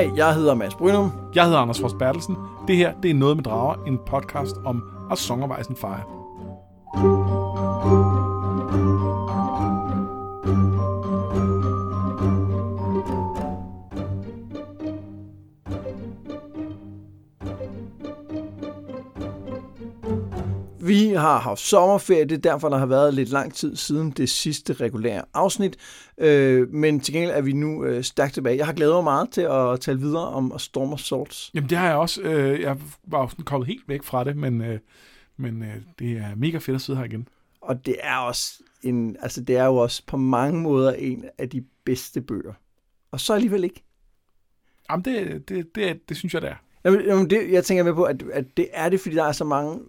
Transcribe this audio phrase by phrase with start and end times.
[0.00, 1.12] Hej, jeg hedder Mads Brynum.
[1.34, 2.36] Jeg hedder Anders Frost Bertelsen.
[2.68, 5.84] Det her, det er Noget med Drager, en podcast om at Songervejsen of
[6.94, 7.39] thank you
[21.20, 24.72] har haft sommerferie, det er derfor, der har været lidt lang tid siden det sidste
[24.72, 25.76] regulære afsnit.
[26.18, 28.56] Øh, men til gengæld er vi nu øh, stærkt tilbage.
[28.56, 31.50] Jeg har glædet mig meget til at tale videre om Storm of Swords.
[31.54, 32.22] Jamen det har jeg også.
[32.22, 34.78] Øh, jeg var jo sådan kommet helt væk fra det, men, øh,
[35.36, 37.28] men øh, det er mega fedt at sidde her igen.
[37.60, 41.48] Og det er også en, altså det er jo også på mange måder en af
[41.48, 42.52] de bedste bøger.
[43.10, 43.84] Og så alligevel ikke.
[44.90, 46.69] Jamen det, det, det, det synes jeg, det er.
[46.84, 49.32] Jamen, jamen det, jeg tænker med på, at, at det er det, fordi der er
[49.32, 49.80] så mange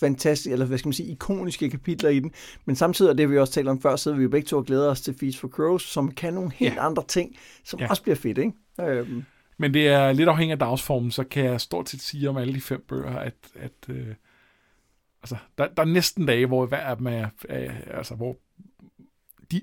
[0.00, 2.32] fantastiske, eller hvad skal man sige, ikoniske kapitler i den.
[2.64, 4.64] Men samtidig, og det vi også talt om før, så vi jo begge to og
[4.64, 6.86] glæder os til Feast for Crows, som kan nogle helt Ja.
[6.86, 7.88] andre ting, som Ja.
[7.90, 8.52] også bliver fedt, ikke?
[8.80, 9.24] Øhm,
[9.58, 12.54] Men det er lidt afhængig af dagsformen, så kan jeg stort set sige om alle
[12.54, 14.06] de fem bøger, at, at øh,
[15.22, 18.36] altså, der, der er næsten dage, hvor hver af dem er, er altså, hvor
[19.52, 19.60] de,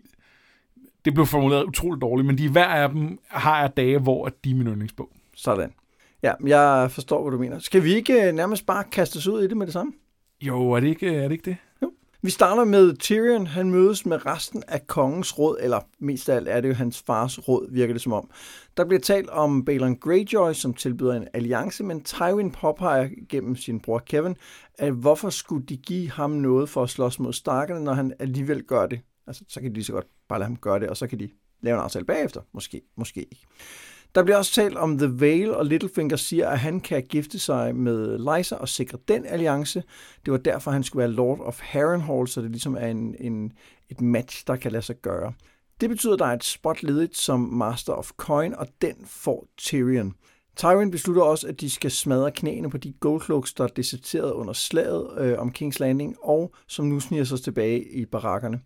[1.06, 4.52] det blev formuleret utroligt dårligt, men de hver af dem har jeg dage, hvor de
[4.52, 5.10] er min yndlingsbog.
[5.36, 5.74] sådan.
[6.28, 7.60] Ja, jeg forstår, hvad du mener.
[7.60, 9.94] Skal vi ikke øh, nærmest bare kaste os ud i det med det samme?
[10.42, 11.58] Jo, er det ikke, er det, ikke det?
[12.22, 13.48] Vi starter med Tyrion.
[13.48, 17.04] Han mødes med resten af kongens råd, eller mest af alt er det jo hans
[17.06, 18.30] fars råd, virker det som om.
[18.78, 23.80] Der bliver talt om Balon Greyjoy, som tilbyder en alliance, men Tywin påpeger gennem sin
[23.80, 24.36] bror Kevin,
[24.78, 28.64] at hvorfor skulle de give ham noget for at slås mod Starkerne, når han alligevel
[28.64, 29.00] gør det?
[29.28, 31.20] Altså, så kan de lige så godt bare lade ham gøre det, og så kan
[31.20, 31.30] de
[31.62, 32.42] lave en aftale bagefter.
[32.54, 33.46] Måske, måske ikke.
[34.18, 37.76] Der bliver også talt om The Vale, og Littlefinger siger, at han kan gifte sig
[37.76, 39.84] med Lysa og sikre den alliance.
[40.26, 43.52] Det var derfor, han skulle være Lord of Harrenhal, så det ligesom er en, en,
[43.90, 45.34] et match, der kan lade sig gøre.
[45.82, 49.48] Det betyder, at der er et spot ledigt som Master of Coin, og den får
[49.58, 50.14] Tyrion.
[50.56, 54.54] Tywin beslutter også, at de skal smadre knæene på de Goldcloaks, der er deserteret under
[54.54, 58.60] slaget øh, om King's Landing, og som nu sniger sig tilbage i barakkerne.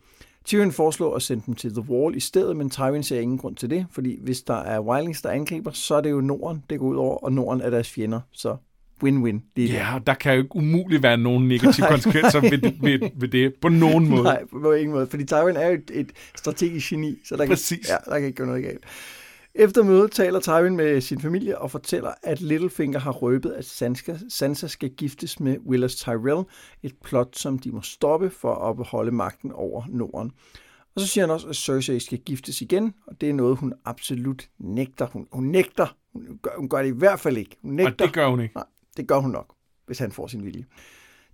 [0.45, 3.55] Tyrion foreslår at sende dem til The Wall i stedet, men Tywin ser ingen grund
[3.55, 6.79] til det, fordi hvis der er Wildlings, der angriber, så er det jo Norden, det
[6.79, 8.55] går ud over, og Norden er deres fjender, så
[9.03, 9.73] win-win lige.
[9.73, 13.53] Ja, der kan jo ikke umuligt være nogen negative konsekvenser ved, det- ved, ved det
[13.61, 14.23] på nogen måde.
[14.23, 17.57] Nej, på ingen måde, fordi Tywin er jo et, et strategisk geni, så der kan,
[17.89, 18.83] ja, der kan ikke gå noget galt.
[19.55, 24.17] Efter mødet taler Tywin med sin familie og fortæller, at Littlefinger har røbet, at Sansa,
[24.29, 26.43] Sansa skal giftes med Willis Tyrell,
[26.83, 30.31] et plot, som de må stoppe for at beholde magten over Norden.
[30.95, 33.73] Og så siger han også, at Cersei skal giftes igen, og det er noget, hun
[33.85, 35.05] absolut nægter.
[35.05, 35.97] Hun, hun nægter.
[36.13, 37.57] Hun gør, hun gør det i hvert fald ikke.
[37.61, 37.91] Hun nægter.
[37.91, 38.55] Og det gør hun ikke.
[38.55, 38.65] Nej,
[38.97, 40.65] det gør hun nok, hvis han får sin vilje.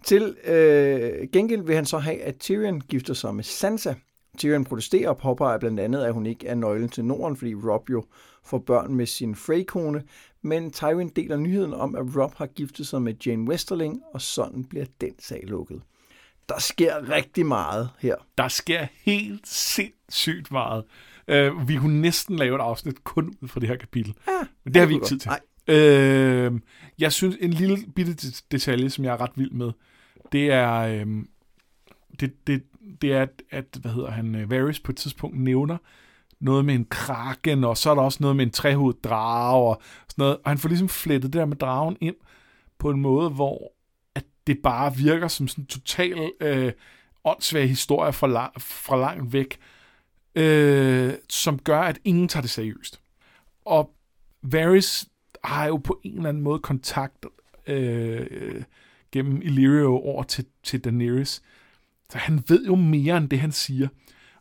[0.03, 3.93] Til øh, gengæld vil han så have, at Tyrion gifter sig med Sansa.
[4.37, 7.89] Tyrion protesterer og påpeger blandt andet, at hun ikke er nøglen til Norden, fordi Rob
[7.89, 8.05] jo
[8.45, 10.03] får børn med sin Frey-kone.
[10.41, 14.63] Men Tywin deler nyheden om, at Rob har giftet sig med Jane Westerling, og sådan
[14.63, 15.81] bliver den sag lukket.
[16.49, 18.15] Der sker rigtig meget her.
[18.37, 20.83] Der sker helt sindssygt meget.
[21.31, 24.13] Uh, vi kunne næsten lave et afsnit kun ud fra det her kapitel.
[24.27, 25.29] Ja, Men det har vi ikke tid til.
[25.29, 26.51] Nej, Øh,
[26.99, 29.71] jeg synes, en lille bitte det- detalje, som jeg er ret vild med,
[30.31, 31.07] det er, øh,
[32.19, 32.63] det, det,
[33.01, 35.77] det er, at, at, hvad hedder han, øh, Varys på et tidspunkt nævner
[36.39, 39.81] noget med en kraken, og så er der også noget med en trehovedet drage, og
[40.01, 40.37] sådan noget.
[40.37, 42.15] Og han får ligesom flettet det der med dragen ind
[42.77, 43.71] på en måde, hvor
[44.15, 46.71] at det bare virker som sådan en total øh,
[47.23, 49.57] åndssvag historie fra, la- fra langt væk,
[50.35, 53.01] øh, som gør, at ingen tager det seriøst.
[53.65, 53.93] Og
[54.41, 55.05] Varys
[55.43, 57.25] har jo på en eller anden måde kontakt
[57.67, 58.63] øh,
[59.11, 61.41] gennem Illyrio over til, til Daenerys.
[62.11, 63.87] Så han ved jo mere end det, han siger.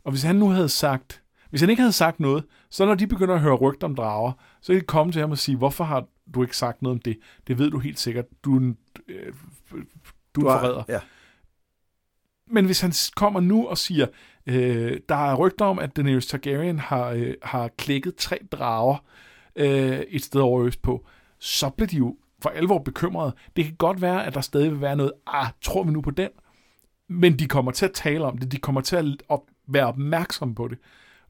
[0.04, 3.06] Og hvis han nu havde sagt, hvis han ikke havde sagt noget, så når de
[3.06, 5.84] begynder at høre rygter om drager, så kan de komme til ham og sige, hvorfor
[5.84, 7.19] har du ikke sagt noget om det?
[7.47, 8.25] Det ved du helt sikkert.
[8.44, 8.76] Du er en,
[9.09, 9.32] øh,
[10.34, 10.84] du er en forræder.
[10.88, 11.00] Ja.
[12.50, 14.06] Men hvis han kommer nu og siger,
[14.46, 19.05] øh, der er rygter om, at Daenerys Targaryen har, øh, har klækket tre drager
[19.56, 21.06] øh, et sted over østpå,
[21.38, 23.35] så bliver de jo for alvor bekymrede.
[23.56, 26.11] Det kan godt være, at der stadig vil være noget, ah, tror vi nu på
[26.11, 26.31] den?
[27.08, 30.55] Men de kommer til at tale om det, de kommer til at op, være opmærksomme
[30.55, 30.79] på det.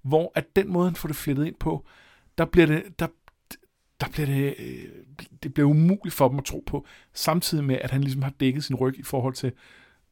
[0.02, 1.84] Hvor at den måde, han får det flettet ind på,
[2.38, 3.06] der bliver det, der,
[4.00, 4.88] der bliver det, øh,
[5.42, 8.64] det bliver umuligt for dem at tro på, samtidig med, at han ligesom har dækket
[8.64, 9.52] sin ryg i forhold til,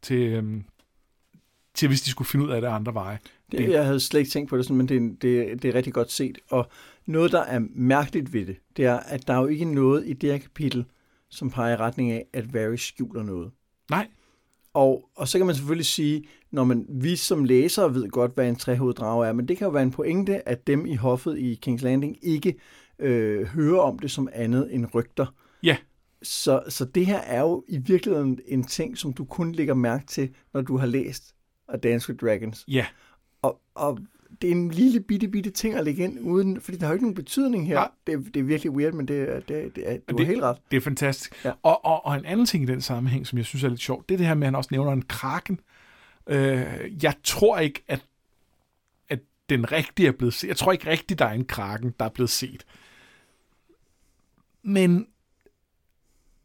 [0.03, 0.65] til, øhm,
[1.75, 3.19] til hvis de skulle finde ud af det andre veje.
[3.53, 5.93] Det, jeg havde slet ikke tænkt på det sådan, men det, det, det er rigtig
[5.93, 6.39] godt set.
[6.51, 6.69] Og
[7.07, 10.13] noget, der er mærkeligt ved det, det er, at der er jo ikke noget i
[10.13, 10.85] det her kapitel,
[11.29, 13.51] som peger i retning af, at Varys skjuler noget.
[13.91, 14.09] Nej,
[14.75, 18.49] Og, og så kan man selvfølgelig sige, når man, vi som læsere ved godt, hvad
[18.49, 21.39] en trehovedet drage er, men det kan jo være en pointe, at dem i hoffet
[21.39, 22.55] i King's Landing ikke
[22.99, 25.27] øh, høre om det som andet end rygter.
[25.63, 25.77] Ja.
[26.23, 30.07] Så, så det her er jo i virkeligheden en ting, som du kun lægger mærke
[30.07, 31.35] til, når du har læst
[31.69, 32.65] A Dance with Dragons.
[32.69, 32.87] Ja.
[33.43, 33.99] Og, og
[34.43, 36.95] det er en lille bitte, bitte ting at lægge ind, uden, fordi der har jo
[36.95, 37.75] ikke nogen betydning her.
[37.75, 37.89] Nej.
[38.07, 40.57] Det, det er virkelig weird, men det, det, det, er, du det- helt ret.
[40.71, 41.45] Det er fantastisk.
[41.45, 41.53] Ja.
[41.63, 44.09] Og, og, og en anden ting i den sammenhæng, som jeg synes er lidt sjovt,
[44.09, 45.61] det er det her med, at han også nævner en kraken.
[46.27, 46.65] Øh,
[47.03, 48.05] jeg tror ikke, at,
[49.09, 50.49] at den rigtige er blevet set.
[50.49, 52.65] Jeg tror ikke rigtigt, der er en kraken, der er blevet set.
[54.63, 55.07] Men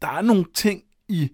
[0.02, 1.30] der er nogle ting i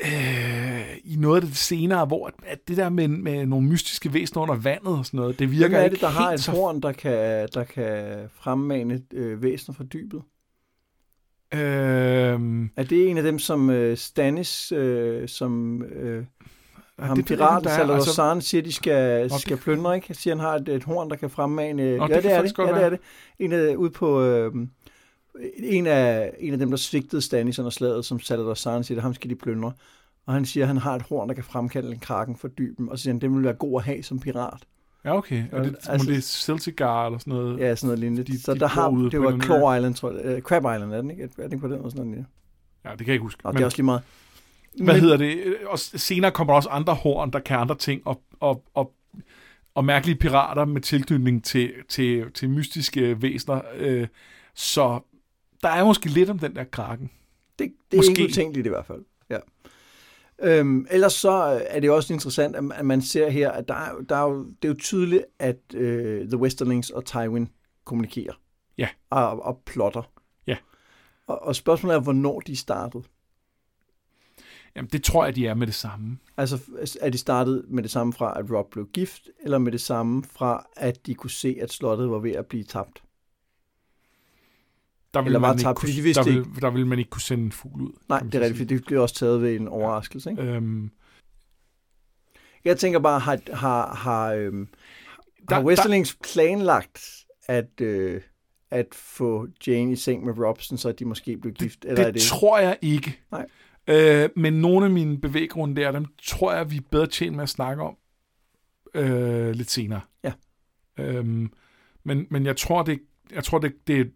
[0.00, 4.42] øh, i noget af det senere, hvor at, det der med, med nogle mystiske væsener
[4.42, 6.40] under vandet og sådan noget, det virker Hvem er ikke det, der helt har et
[6.40, 10.22] så horn, der kan, der kan fremmane øh, væsener fra dybet?
[11.54, 16.24] Øhm, Er det en af dem, som øh, Stannis, øh, som øh,
[16.98, 17.74] ham det ikke, piraten der.
[17.74, 20.06] Salazar Altså- siger, de skal, Nå, skal plyndre, ikke?
[20.08, 21.82] Jeg siger, han har et, et horn, der kan fremmane...
[21.82, 22.58] det ja, kan det er det.
[22.58, 23.00] Ja, det er det.
[23.38, 24.22] En af, ude på...
[24.22, 24.52] Øh,
[25.58, 29.14] en af, en af dem, der svigtede Stannis under slaget, som Salazar San siger, ham
[29.14, 29.72] skal de plyndre.
[30.26, 32.88] Og han siger, at han har et horn, der kan fremkalde en kraken for dyben.
[32.88, 34.62] Og siger han, det vil være god at have som pirat.
[35.04, 35.44] Ja, okay.
[35.52, 37.58] Er det, Altså- det er Celtigar eller sådan noget?
[37.60, 38.24] Ja, sådan noget lignende.
[38.24, 39.38] De- så de der har, det var.
[39.38, 40.36] Claw Island, tror jeg.
[40.36, 41.22] Uh, Crab Island, er den ikke?
[41.22, 41.80] Er det ikke på den?
[41.80, 42.26] Og sådan noget?
[42.84, 43.40] Ja, det kan jeg ikke huske.
[43.44, 44.02] Nå, det er også lige meget.
[44.76, 45.38] Hvad Men, hedder det?
[45.66, 48.92] Og senere kommer der også andre horn, der kan andre ting, og, og, og,
[49.74, 53.60] og mærkelige pirater med tilknytning til, til, til mystiske væsener.
[53.76, 54.06] Øh,
[54.54, 55.00] så
[55.66, 57.10] der er måske lidt om den der kraken.
[57.58, 58.10] Det, det er Måske.
[58.10, 59.04] ikke utænkeligt i hvert fald.
[59.30, 59.38] Ja.
[60.38, 61.30] Øhm, ellers så
[61.68, 64.44] er det også interessant, at at man ser her, at der er, der er jo,
[64.44, 67.48] det er jo tydeligt, at øh, The Westerlings og Tywin
[67.84, 68.32] kommunikerer.
[68.78, 68.88] Ja.
[69.10, 70.12] Og, og plotter.
[70.46, 70.56] Ja.
[71.26, 73.04] Og, og spørgsmålet er, hvornår de startede.
[74.76, 76.18] Jamen, det tror jeg, de er med det samme.
[76.36, 76.58] Altså,
[77.00, 80.24] er de startet med det samme fra, at Rob blev gift, eller med det samme
[80.24, 83.02] fra, at de kunne se, at slottet var ved at blive tabt?
[85.16, 87.10] Der vil Eller man ikke kunne, fordi de vidste der, vil, der vil man ikke
[87.10, 87.92] kunne sende en fugl ud.
[88.08, 90.30] Nej, det er rigtigt, for det blev også taget ved en overraskelse.
[90.30, 90.42] Ikke?
[90.42, 90.90] Øhm,
[92.64, 94.68] Jeg tænker bare, har, har, har, øhm,
[95.48, 98.20] Der- har Westerlings planlagt at, øh,
[98.70, 101.84] at få Jane i seng med Robson, så de måske blev gift?
[101.84, 102.22] eller er det, det...
[102.22, 103.20] tror jeg ikke.
[103.30, 103.46] Nej.
[103.88, 107.42] Øh, men nogle af mine bevæggrunde der, dem tror jeg, vi er bedre tjent med
[107.42, 107.96] at snakke om
[108.94, 110.00] øh, lidt senere.
[110.24, 110.32] Ja.
[110.98, 111.52] Øhm,
[112.04, 112.98] men, men jeg tror, det,
[113.32, 114.12] jeg tror det, det,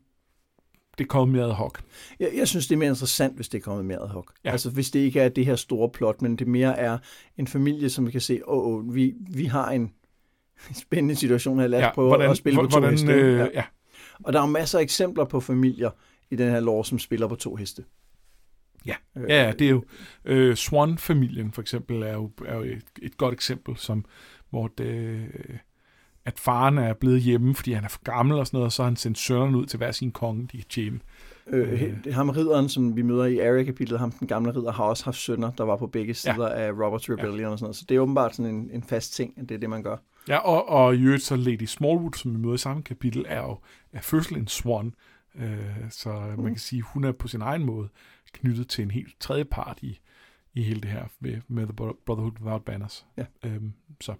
[1.00, 1.78] det er kommet mere ad hoc.
[2.18, 4.32] Jeg, jeg synes, det er mere interessant, hvis det er kommet mere ad hoc.
[4.44, 4.50] Ja.
[4.50, 6.98] Altså, hvis det ikke er det her store plot, men det mere er
[7.36, 9.92] en familie, som vi kan se, åh, oh, vi, vi har en
[10.84, 13.12] spændende situation her, lad os ja, prøve at spille på to hvordan, heste.
[13.12, 13.46] øh, ja.
[13.54, 13.64] ja.
[14.24, 15.90] Og der er masser af eksempler på familier
[16.30, 17.84] i den her lov, som spiller på to heste.
[18.86, 18.94] Ja.
[19.16, 19.84] Øh, Ja, ja, det er jo...
[20.24, 24.04] Øh, Swan-familien for eksempel er jo, er jo et, et godt eksempel, som,
[24.50, 25.20] hvor det,
[26.30, 28.82] at faren er blevet hjemme, fordi han er for gammel og sådan noget, og så
[28.82, 31.00] har han sendt sønnerne ud til hver sin konge, de er hjemme.
[31.46, 32.14] Øh, øh.
[32.14, 35.50] Ham ridderen, som vi møder i Arya-kapitlet, ham den gamle ridder, har også haft sønner,
[35.50, 36.66] der var på begge sider ja.
[36.66, 37.48] af Roberts Rebellion ja.
[37.48, 37.76] og sådan noget.
[37.76, 39.96] Så det er åbenbart sådan en, en fast ting, at det er det, man gør.
[40.28, 43.42] Ja, og, og i øvrigt så Lady Smallwood, som vi møder i samme kapitel, er
[43.42, 43.58] jo
[43.92, 44.94] er fødsel en swan.
[45.34, 45.58] Øh,
[45.90, 46.42] så Mm.
[46.42, 47.88] man kan sige, hun er på sin egen måde
[48.32, 49.98] knyttet til en helt tredje part i,
[50.54, 51.72] i hele det her med, med The
[52.06, 53.06] Brotherhood Without Banners.
[53.16, 53.24] Ja.
[53.44, 54.14] Øhm, så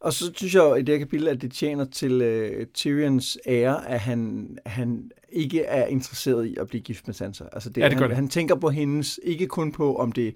[0.00, 3.88] Og så synes jeg i det her kapitel, at det tjener til øh, Tyrions ære,
[3.88, 7.44] at han, han ikke er interesseret i at blive gift med Sansa.
[7.52, 8.16] Altså det, Ja, det han, det.
[8.16, 10.34] han tænker på hendes, ikke kun på, om det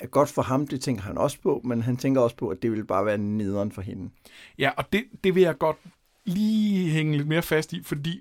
[0.00, 2.62] er godt for ham, det tænker han også på, men han tænker også på, at
[2.62, 4.10] det vil bare være nederen for hende.
[4.58, 5.76] Ja, og det, det vil jeg godt
[6.24, 8.20] lige hænge lidt mere fast i, fordi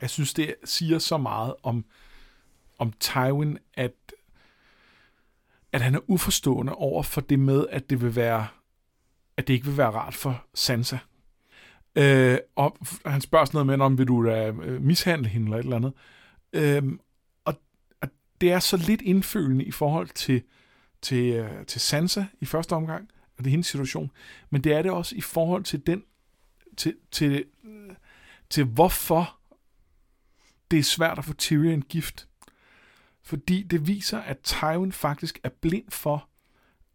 [0.00, 1.84] jeg synes, det siger så meget om,
[2.78, 3.92] om Tywin, at,
[5.72, 8.46] at han er uforstående over for det med, at det vil være
[9.38, 10.98] at det ikke vil være rart for Sansa.
[11.94, 12.76] Øh, og
[13.06, 15.76] han spørger sådan noget med, om vil du da øh, mishandle hende eller et eller
[15.76, 15.92] andet.
[16.52, 16.98] Øh,
[17.44, 17.54] og,
[18.00, 18.08] og
[18.40, 20.42] det er så lidt indfølende i forhold til,
[21.02, 24.10] til, øh, til Sansa i første omgang, og det er hendes situation,
[24.50, 26.02] men det er det også i forhold til den,
[26.76, 27.90] til, til, øh,
[28.50, 29.38] til hvorfor
[30.70, 32.28] det er svært at få Tyrion gift.
[33.22, 36.28] Fordi det viser, at Tywin faktisk er blind for,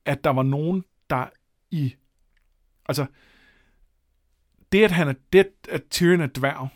[0.06, 1.26] at der var nogen, der
[1.72, 1.96] i...
[2.86, 3.06] Altså,
[4.72, 6.70] det at, han er, det at Tyrion er dværg,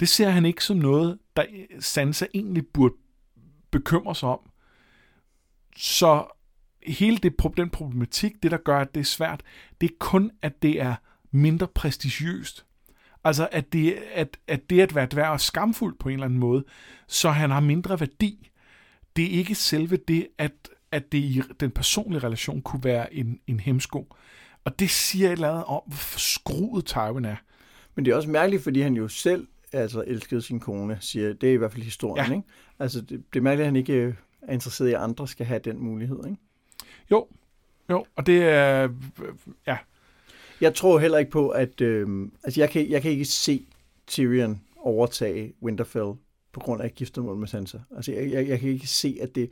[0.00, 1.44] det ser han ikke som noget, der
[1.80, 2.94] Sansa egentlig burde
[3.70, 4.50] bekymre sig om.
[5.76, 6.26] Så
[6.86, 9.42] hele det, den problematik, det der gør, at det er svært,
[9.80, 10.94] det er kun, at det er
[11.30, 12.66] mindre prestigiøst.
[13.24, 16.38] Altså, at det, at, at det at være dværg er skamfuldt på en eller anden
[16.38, 16.64] måde,
[17.06, 18.50] så han har mindre værdi.
[19.16, 20.52] Det er ikke selve det, at,
[20.92, 24.16] at det i den personlige relation kunne være en, en hemsko.
[24.64, 27.36] Og det siger et eller andet om, hvor skruet Tywin er.
[27.94, 31.48] Men det er også mærkeligt, fordi han jo selv altså, elskede sin kone, siger, det
[31.48, 32.32] er i hvert fald historien, Ja.
[32.36, 32.48] ikke?
[32.78, 35.46] Altså, det, det er mærkeligt, at han ikke øh, er interesseret i, at andre skal
[35.46, 36.36] have den mulighed, ikke?
[37.10, 37.26] Jo,
[37.90, 38.88] jo, og det er,
[39.66, 39.78] ja,
[40.60, 41.80] Jeg tror heller ikke på, at...
[41.80, 43.66] Øh, altså, jeg kan, jeg kan ikke se
[44.06, 46.12] Tyrion overtage Winterfell
[46.52, 47.78] på grund af giftermål med Sansa.
[47.96, 49.50] Altså, jeg, jeg, jeg kan ikke se, at det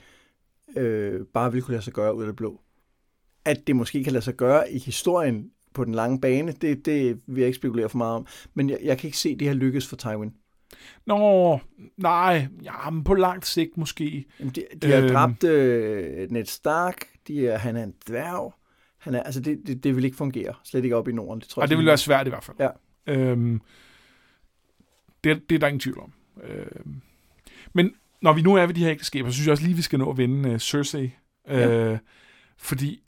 [0.77, 2.61] øh, bare vil kunne lade sig gøre ud af det blå.
[3.49, 7.21] At det måske kan lade sig gøre i historien på den lange bane, det, det
[7.27, 8.27] vil jeg ikke spekulere for meget om.
[8.55, 10.33] Men jeg, jeg kan ikke se, at det her lykkes for Tywin.
[11.07, 11.59] Nå,
[11.97, 14.25] nej, ja, men på langt sigt måske.
[14.41, 15.09] Jamen, de, de har Øhm.
[15.09, 18.55] dræbt øh, Ned Stark, de er, han er en dværg.
[18.99, 20.55] Han er, altså, det, det, det vil ikke fungere.
[20.65, 21.41] Slet ikke op i Norden.
[21.41, 22.57] Det tror Og jeg det vil være svært i hvert fald.
[22.61, 22.69] Ja.
[23.07, 23.61] Øhm,
[25.25, 26.13] det, det er der ingen tvivl om.
[26.45, 27.01] Øhm,
[27.73, 27.91] men
[28.23, 29.99] når vi nu er ved de her ægteskaber, så synes jeg også lige, vi skal
[29.99, 31.05] nå at vende uh, Cersei.
[31.49, 31.99] Øh, Ja.
[32.59, 33.03] Fordi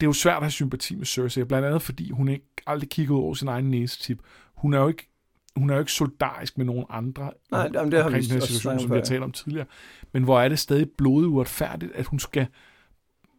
[0.00, 2.88] det er jo svært at have sympati med Cersei, blandt andet fordi hun ikke aldrig
[2.88, 4.20] kigger ud over sin egen næsetip.
[4.54, 5.08] Hun er jo ikke
[5.56, 8.30] hun er jo ikke solidarisk med nogen andre Nej, om- jamen, det har vi den
[8.30, 9.66] her situation, som om vi har talt om tidligere.
[10.12, 12.46] Men hvor er det stadig blodigt uretfærdigt, at hun skal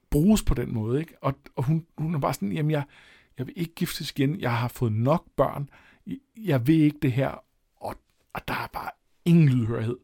[0.10, 1.00] bruges på den måde.
[1.00, 1.14] Ikke?
[1.22, 2.84] Og, og hun, hun er bare sådan, jamen jeg,
[3.38, 5.70] jeg vil ikke giftes igen, jeg har fået nok børn,
[6.38, 7.44] jeg vil ikke det her,
[7.76, 7.96] og,
[8.34, 8.90] og der er bare
[9.26, 9.98] ingen lydhørighed.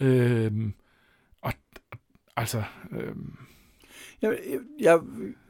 [0.00, 0.74] Øhm,
[1.42, 1.52] og,
[1.90, 1.98] og
[2.36, 3.36] altså, øhm,
[4.22, 4.38] Jeg,
[4.80, 5.00] jeg,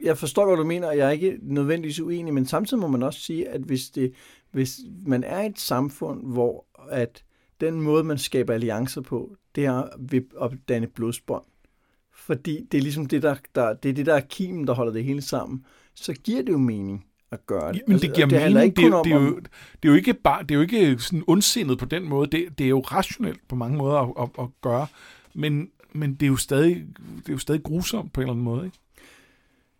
[0.01, 3.03] jeg forstår, hvad du mener, og jeg er ikke nødvendigvis uenig, men samtidig må man
[3.03, 4.13] også sige, at hvis, det,
[4.51, 7.23] hvis man er i et samfund, hvor at
[7.61, 11.43] den måde, man skaber alliancer på, det er ved at danne blodsbånd.
[12.13, 14.93] Fordi det er ligesom det, der, der, det er det, der er kimen, der holder
[14.93, 15.65] det hele sammen.
[15.95, 17.81] Så giver det jo mening at gøre det.
[17.87, 19.39] men det giver det handler mening, ikke det, er, om, det, er jo,
[19.83, 22.57] det er jo ikke bare, det er jo ikke sådan ondsindet på den måde, det,
[22.57, 24.87] det er jo rationelt på mange måder at, at, at gøre,
[25.33, 26.75] men, men det er jo stadig,
[27.17, 28.79] det er jo stadig grusomt på en eller anden måde, ikke?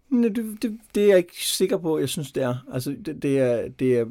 [0.09, 2.55] Nej, det, det, det er jeg ikke sikker på, jeg synes, det er.
[2.73, 4.05] Altså, det, det er, det er,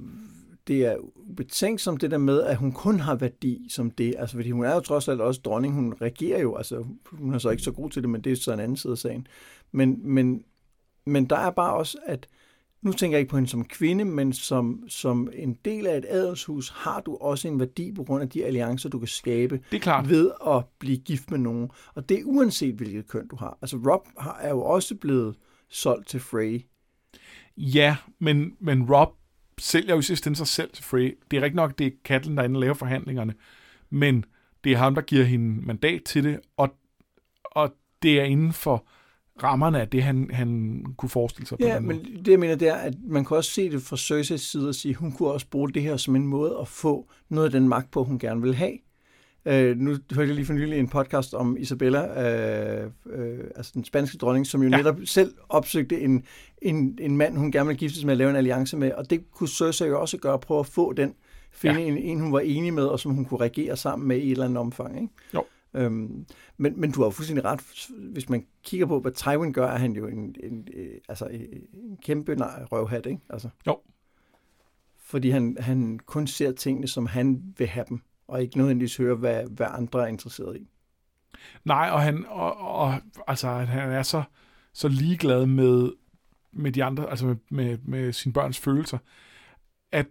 [0.69, 0.97] det er
[1.37, 4.15] betænksomt det der med, at hun kun har værdi som det.
[4.19, 5.75] Altså, fordi hun er jo trods alt også dronning.
[5.75, 6.57] Hun regerer jo.
[6.57, 8.77] Altså, hun er så ikke så god til det, men det er så en anden
[8.77, 9.27] side af sagen.
[9.73, 10.45] Men, men,
[11.05, 12.27] men der er bare også, at
[12.83, 16.07] nu tænker jeg ikke på hende som kvinde, men som, som en del af et
[16.09, 19.77] adelshus har du også en værdi på grund af de alliancer, du kan skabe Det
[19.77, 20.09] er klart.
[20.09, 21.71] ved at blive gift med nogen.
[21.95, 23.59] Og det er uanset, hvilket køn du har.
[23.63, 25.37] Altså Rob har, er jo også blevet
[25.69, 26.65] solgt til Frey.
[27.57, 29.09] Ja, men, men Rob
[29.59, 31.19] sælger jo i sidste ende sig selv til Frey.
[31.31, 33.35] Det er rigtig nok, det er Catelyn, der er inde laver forhandlingerne,
[33.91, 34.25] men
[34.65, 36.69] det er ham, der giver hende mandat til det, og,
[37.45, 38.87] og det er inden for
[39.43, 42.19] rammerne af det, han, han kunne forestille sig på Ja, men måde.
[42.25, 44.75] det jeg mener, det er, at man kan også se det fra Cerseis side og
[44.75, 47.51] sige, at hun kunne også bruge det her som en måde at få noget af
[47.53, 48.73] den magt på, hun gerne vil have.
[49.45, 52.31] Øh, nu hørte jeg lige for nylig en podcast om Isabella,
[52.83, 54.77] øh, øh, altså den spanske dronning, som jo Ja.
[54.77, 56.25] netop selv opsøgte en,
[56.63, 59.31] en, en mand, hun gerne ville giftes med at lave en alliance med, og det
[59.33, 61.15] kunne Cersei jo også gøre, prøve at få den,
[61.53, 61.87] finde ja.
[61.87, 64.31] en, en, hun var enig med, og som hun kunne regere sammen med i et
[64.31, 64.97] eller andet omfang.
[65.01, 65.13] Ikke?
[65.35, 65.45] Jo.
[65.75, 67.89] Øhm, men, men du har jo fuldstændig ret.
[68.13, 71.27] Hvis man kigger på, hvad Tywin gør, er han jo en, en, øh, altså,
[71.73, 72.37] en kæmpe
[72.73, 73.21] røvhat, ikke?
[73.31, 73.81] Altså, Jo.
[74.97, 79.15] Fordi han, han kun ser tingene, som han vil have dem, og ikke nødvendigvis høre,
[79.15, 80.69] hvad, hvad andre er interesseret i.
[81.65, 82.95] Nej, og han, og, og,
[83.27, 84.23] altså, han er så,
[84.73, 85.93] så ligeglad med,
[86.53, 88.99] med de andre, altså med, med, med sine børns følelser,
[89.93, 90.07] at,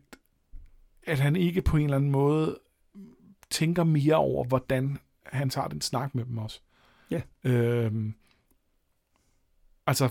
[1.03, 2.59] at han ikke på en eller anden måde
[3.49, 4.97] tænker mere over, hvordan
[5.31, 6.59] han tager den snak med dem også.
[7.11, 7.21] Ja.
[7.43, 8.13] Øhm,
[9.87, 10.09] altså,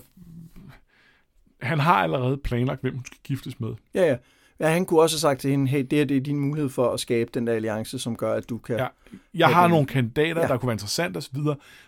[1.63, 3.75] han har allerede planlagt, hvem hun skal giftes med.
[3.95, 4.17] Ja, ja.
[4.61, 6.69] Ja, han kunne også have sagt til hende, hey, det her det er din mulighed
[6.71, 8.77] for at skabe den der alliance, som gør, at du kan...
[8.77, 8.83] Ja.
[8.83, 8.91] Jeg
[9.35, 10.47] Ja, har nogle kandidater, Ja.
[10.49, 11.37] der kunne være interessante osv.,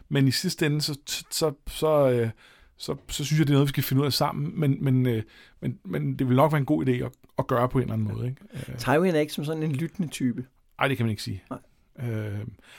[0.08, 0.99] men i sidste ende, så,
[1.30, 2.30] så, så, øh,
[2.76, 5.06] så, så synes jeg, det er noget, vi skal finde ud af sammen, men, men,
[5.06, 5.23] øh,
[5.61, 7.94] men, men det vil nok være en god idé at, at gøre på en eller
[7.94, 8.26] anden måde.
[8.28, 8.40] Ikke?
[8.73, 10.47] Øh, Tywin er ikke som sådan en lyttende type.
[10.78, 11.42] Ej, det kan man ikke sige.
[11.50, 11.58] Nej.
[12.02, 12.38] Øh,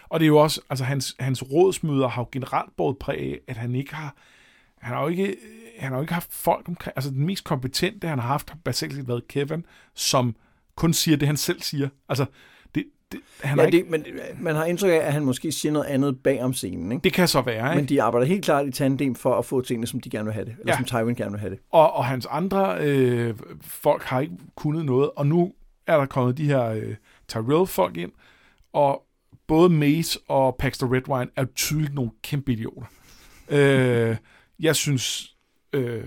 [0.09, 3.39] og det er jo også, altså hans, hans rådsmøder har jo generelt båret præg af,
[3.47, 4.15] at han ikke har,
[4.77, 5.35] han har jo ikke,
[5.79, 8.57] han har jo ikke haft folk omkring, altså den mest kompetente, han har haft, har
[8.63, 10.35] basalt set været Kevin, som
[10.75, 11.89] kun siger det, han selv siger.
[12.09, 12.25] Altså,
[12.75, 14.05] det, det, han Ja, har ikke, det, men
[14.39, 17.03] man har indtryk af, at han måske siger noget andet bag om scenen, ikke?
[17.03, 17.81] det kan så være, ikke?
[17.81, 20.33] Men de arbejder helt klart i tandem for at få tingene, som de gerne vil
[20.33, 20.51] have det.
[20.59, 20.71] Eller Ja.
[20.71, 20.77] ja.
[20.77, 21.59] som Tywin gerne vil have det.
[21.71, 25.53] Og, og hans andre øh, folk har ikke kunnet noget, og nu
[25.87, 26.95] er der kommet de her øh,
[27.27, 28.11] Tyrell-folk ind,
[28.73, 29.03] og
[29.49, 32.87] både Mace og Paxton Redwine er jo tydeligt nogle kæmpe idioter.
[33.49, 34.17] øh,
[34.59, 35.35] jeg synes,
[35.73, 36.03] øh,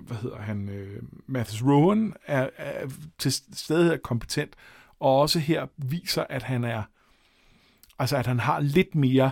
[0.00, 2.88] hvad hedder han, øh, Mathis Rowan er, er
[3.18, 4.56] til stede kompetent,
[4.98, 6.82] og også her viser, at han er,
[7.98, 9.30] altså at han har lidt mere,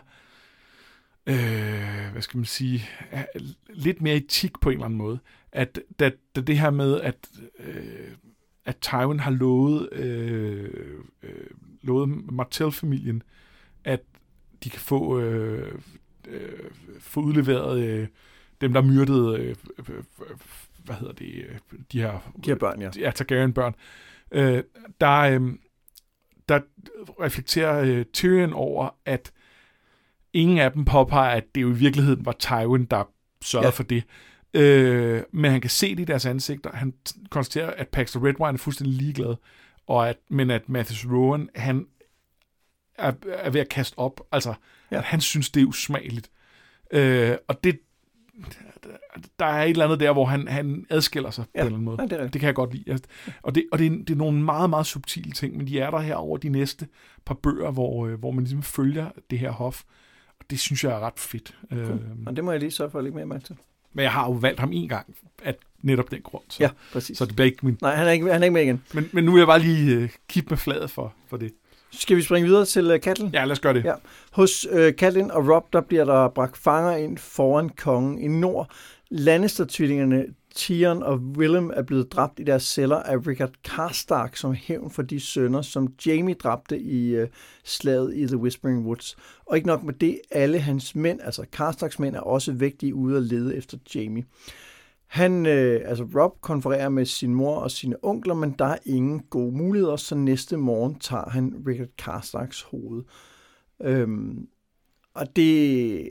[1.26, 3.24] øh, hvad skal man sige, er
[3.68, 5.18] lidt mere etik på en eller anden måde.
[5.52, 8.12] At da, da det her med, at, øh,
[8.64, 11.50] at Tywin har lovet, øh, øh,
[11.82, 13.22] lovet Martell-familien,
[13.84, 14.00] at
[14.64, 15.72] de kan få, øh,
[16.28, 16.70] øh,
[17.00, 18.06] få udleveret øh,
[18.60, 20.02] dem, der myrdede, øh, øh,
[20.84, 21.58] hvad hedder det, øh,
[21.92, 22.90] de her, De her børn, ja.
[22.98, 23.74] ja, Targaryen-børn.
[24.32, 24.62] Øh,
[25.00, 25.40] der, øh,
[26.48, 26.60] der
[27.20, 29.32] reflekterer øh, Tyrion over, at
[30.32, 33.04] ingen af dem påpeger, at det jo i virkeligheden var Tywin, der
[33.42, 33.70] sørgede Ja.
[33.70, 34.04] for det.
[34.54, 36.70] Øh, men han kan se det i deres ansigter.
[36.72, 36.94] Han
[37.30, 39.34] konstaterer, at Paxton Redwine er fuldstændig ligeglad,
[39.88, 41.86] og at, men at Matthews Rowan, han
[42.98, 44.20] er, er ved at kaste op.
[44.32, 44.54] Altså,
[44.90, 44.96] Ja.
[44.96, 45.02] ja.
[45.02, 46.30] han synes, det er usmageligt.
[46.90, 47.78] Øh, og det,
[49.38, 51.58] der er et eller andet der, hvor han, han adskiller sig ja.
[51.58, 51.62] Ja.
[51.64, 51.96] på en eller anden måde.
[51.96, 52.32] Nej, det er rigtigt.
[52.32, 52.98] Det kan jeg godt lide.
[53.42, 55.90] Og, det, og det, er, det er nogle meget, meget subtile ting, men de er
[55.90, 56.88] der her over de næste
[57.26, 59.82] par bøger, hvor, øh, hvor man ligesom følger det her hof.
[60.40, 61.58] Og det synes jeg er ret fedt.
[61.70, 61.90] Øh,
[62.26, 63.56] Og det må jeg lige sørge for at lægge mere mærke til.
[63.92, 66.42] men jeg har jo valgt ham en gang, at netop den grund.
[66.48, 67.18] Så, Ja, præcis.
[67.18, 67.78] så det bliver ikke min...
[67.82, 68.82] Nej, han er ikke, han er ikke med igen.
[68.94, 71.52] Men, men nu vil jeg bare lige øh, kippe med fladet for, for det.
[71.92, 73.30] Skal vi springe videre til uh, Catelyn?
[73.32, 73.84] Ja, lad os gøre det.
[73.84, 73.94] Ja.
[74.32, 78.70] Hos øh, Catelyn og Rob, der bliver der bragt fanger ind foran kongen i nord.
[79.10, 84.90] Lannister-tvillingerne Tion og Willem er blevet dræbt i deres celler af Rickard Karstark som hævn
[84.90, 87.28] for de sønner, som Jamie dræbte i øh,
[87.64, 89.16] slaget i The Whispering Woods.
[89.46, 93.16] Og ikke nok med det, alle hans mænd, altså Karstarks mænd, er også vægtige ude
[93.16, 94.24] at lede efter Jamie.
[95.08, 99.20] Han, øh, altså Rob, konfererer med sin mor og sine onkler, men der er ingen
[99.20, 103.04] gode muligheder, så næste morgen tager han Richard Karstarks hoved.
[103.80, 104.48] Øhm,
[105.14, 106.08] og det,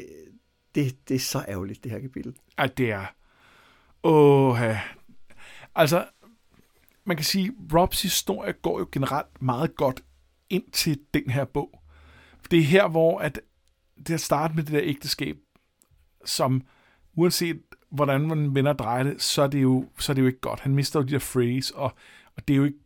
[0.75, 2.35] det, det er så ærgerligt, det her kapitel.
[2.59, 3.05] Ja, det er...
[4.03, 4.61] Åh,
[5.75, 6.05] altså,
[7.05, 10.03] man kan sige, Robs historie går jo generelt meget godt
[10.49, 11.81] ind til den her bog.
[12.51, 13.41] Det er her, hvor at
[14.07, 15.37] det at starte med det der ægteskab,
[16.25, 16.61] som
[17.15, 20.39] uanset hvordan man vender drejer det, så er det jo, så er det jo ikke
[20.39, 20.59] godt.
[20.59, 21.91] Han mister jo de der phrase, og,
[22.35, 22.79] og det, er jo ikke,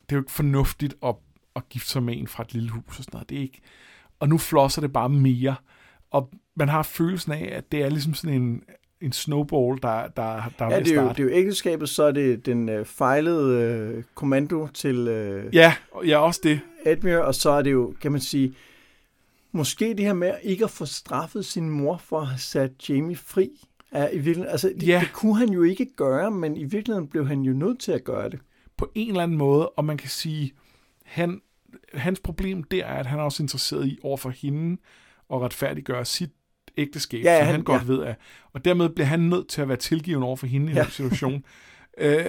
[0.00, 1.14] det er jo ikke fornuftigt at,
[1.56, 3.30] at gifte sig med en fra et lille hus og sådan noget.
[3.30, 3.60] Det er ikke,
[4.20, 5.54] og nu flosser det bare mere.
[6.10, 8.62] Og man har følelsen af, at det er ligesom sådan en,
[9.00, 12.02] en snowball, der, der, der er Ja, det er, jo, det er jo ægteskabet, så
[12.02, 15.74] er det den øh, fejlede øh, kommando til øh, Ja,
[16.06, 16.60] ja, også det.
[16.86, 18.54] Edmure, og så er det jo, kan man sige,
[19.52, 23.16] måske det her med ikke at få straffet sin mor for at have sat Jamie
[23.16, 23.50] fri,
[23.92, 25.00] er i virkeligheden, altså det, Ja.
[25.00, 28.04] det kunne han jo ikke gøre, men i virkeligheden blev han jo nødt til at
[28.04, 28.38] gøre det.
[28.76, 30.52] På en eller anden måde, og man kan sige,
[31.04, 31.40] han,
[31.94, 34.80] hans problem der er, at han er også interesseret i over for hende
[35.32, 36.30] at retfærdiggøre sit
[36.76, 37.86] ægteskab, Ja, ja, som han- han, godt ja.
[37.86, 38.16] ved af.
[38.52, 40.82] Og dermed bliver han nødt til at være tilgiven over for hende i Ja.
[40.82, 41.44] den situation.
[41.98, 42.24] øh,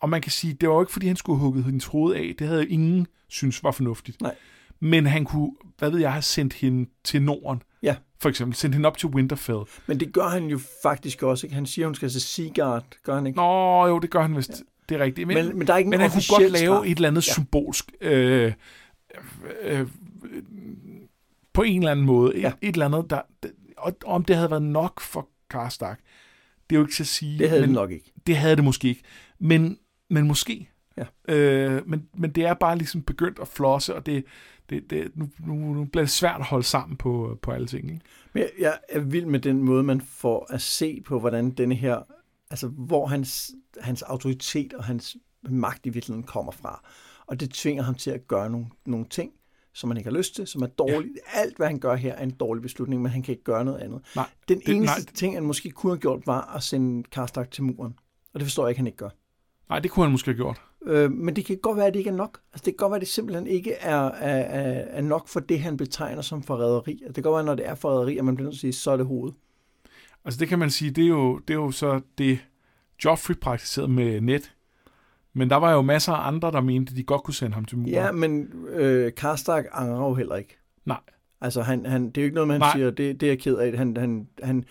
[0.00, 2.34] og man kan sige, det var jo ikke, fordi han skulle hugget hendes hoved af.
[2.38, 4.20] Det havde ingen synes var fornuftigt.
[4.20, 4.34] Nej.
[4.82, 7.62] Men han kunne, hvad ved jeg, have sendt hende til Norden.
[7.82, 7.96] Ja.
[8.20, 9.58] For eksempel, sendt hende op til Winterfell.
[9.86, 11.54] Men det gør han jo faktisk også, ikke?
[11.54, 13.36] Han siger, hun skal til Seagard, gør han ikke?
[13.36, 14.50] Nå, jo, det gør han vist.
[14.50, 14.54] Ja.
[14.88, 15.28] Det er rigtigt.
[15.28, 16.84] Men, men der er ikke Men en han kunne godt lave straf.
[16.86, 17.32] et eller andet Ja.
[17.32, 18.52] symbolsk, øh,
[19.62, 19.86] øh,
[21.52, 22.40] på en eller anden måde.
[22.40, 22.48] Ja.
[22.48, 23.20] Et, et eller andet, der,
[23.76, 26.00] og om det havde været nok for Karstark,
[26.70, 27.38] det er jo ikke til at sige.
[27.38, 28.12] Det havde men, det nok ikke.
[28.26, 29.02] Det havde det måske ikke.
[29.38, 29.78] Men,
[30.10, 30.68] men måske.
[30.96, 31.34] Ja.
[31.34, 34.24] Øh, men, men det er bare ligesom begyndt at flosse, og det,
[34.72, 37.90] det, det, nu, nu, nu bliver det svært at holde sammen på, på alle ting.
[37.90, 38.00] Ikke?
[38.32, 41.74] Men jeg, jeg er vild med den måde, man får at se på, hvordan denne
[41.74, 42.02] her,
[42.50, 45.16] altså hvor hans, hans autoritet og hans
[45.50, 46.84] magt i virkeligheden kommer fra.
[47.26, 49.32] Og det tvinger ham til at gøre nogle, nogle ting,
[49.74, 51.18] som han ikke har lyst til, som er dårligt.
[51.34, 51.40] Ja.
[51.40, 53.78] Alt, hvad han gør her, er en dårlig beslutning, men han kan ikke gøre noget
[53.78, 54.00] andet.
[54.16, 55.12] Nej, Den det- eneste nej.
[55.14, 57.94] ting, han måske kunne have gjort, var at sende Karstark til muren.
[58.34, 59.08] Og det forstår jeg ikke, han ikke gør.
[59.68, 60.60] Nej, det kunne han måske have gjort.
[60.86, 62.40] Øh, men det kan godt være, at det ikke er nok.
[62.52, 65.40] Altså, det kan godt være, at det simpelthen ikke er, er, er, er nok for
[65.40, 66.92] det, han betegner som forræderi.
[66.92, 68.74] Altså, det kan godt være, når det er forræderi, at man bliver nødt til at
[68.74, 69.34] sige, så er det hovedet.
[70.24, 72.38] Altså det kan man sige, det er jo, det er jo så det,
[73.04, 74.52] Joffrey praktiserede med net.
[75.34, 77.64] Men der var jo masser af andre, der mente, at de godt kunne sende ham
[77.64, 77.92] til muren.
[77.92, 80.58] Ja, men øh, Karstark angrer jo heller ikke.
[80.84, 81.00] Nej.
[81.40, 82.72] Altså, han, han, det er jo ikke noget, man Nej.
[82.76, 83.78] siger, det, det er jeg ked af.
[83.78, 84.64] Han, han, han,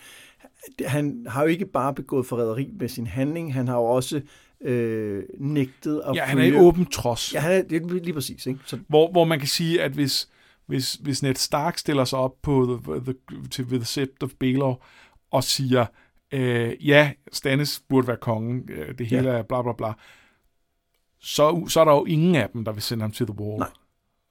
[0.86, 4.20] han har jo ikke bare begået forræderi med sin handling, han har jo også
[4.64, 7.34] øh, nægtet at Ja, han er i åben trods.
[7.34, 8.46] Ja, han er, det er lige præcis.
[8.46, 8.60] Ikke?
[8.66, 10.28] Så, Hvor, hvor man kan sige, at hvis,
[10.66, 13.14] hvis, hvis Ned Stark stiller sig op på the, the,
[13.50, 14.84] til The Sept of Baelor
[15.30, 15.86] og siger,
[16.32, 19.38] øh, ja, Stannis burde være kongen, øh, det hele Ja.
[19.38, 19.92] er bla bla bla,
[21.20, 23.58] så, så er der jo ingen af dem, der vil sende ham til The Wall.
[23.58, 23.68] Nej.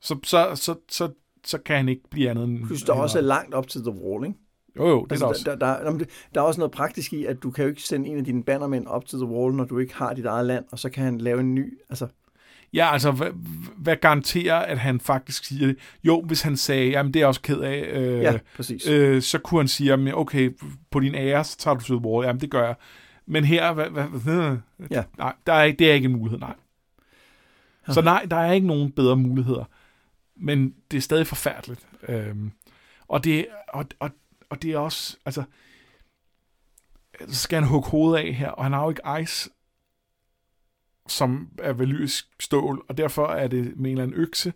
[0.02, 1.10] Så, så, så, så,
[1.46, 2.66] så kan han ikke blive andet end...
[2.66, 4.40] plus, der også er langt op til The Wall, ikke?
[4.78, 5.44] Jo, jo, det er Altså, der også.
[5.46, 6.06] der, der, der,
[6.36, 8.44] der er også noget praktisk i, at du kan jo ikke sende en af dine
[8.44, 11.04] bannermænd op til The Wall, når du ikke har dit eget land, og så kan
[11.04, 11.78] han lave en ny.
[11.90, 12.08] Altså,
[12.74, 13.28] Ja, altså, hvad,
[13.78, 15.78] hvad garanterer, at han faktisk siger det?
[16.04, 18.88] Jo, hvis han sagde, jamen det er jeg også ked af, øh, ja, præcis.
[18.88, 20.50] øh, så kunne han sige, jamen, okay,
[20.92, 22.26] på din ære, så tager du til The Wall.
[22.28, 22.76] Jamen, det gør jeg.
[23.26, 24.58] Men her, hvad, hvad, hvad,
[24.92, 25.04] Ja.
[25.18, 26.54] nej, der er, det er ikke en mulighed, nej.
[27.88, 27.94] Ja.
[27.94, 29.64] Så nej, der er ikke nogen bedre muligheder.
[30.36, 31.88] Men det er stadig forfærdeligt.
[32.10, 32.52] Øhm,
[33.08, 34.10] og, det, og, og,
[34.52, 35.44] og det er også, altså,
[37.28, 39.50] så skal han hugge hovedet af her, og han har jo ikke ice,
[41.08, 44.54] som er valyrisk stål, og derfor er det med en eller anden økse.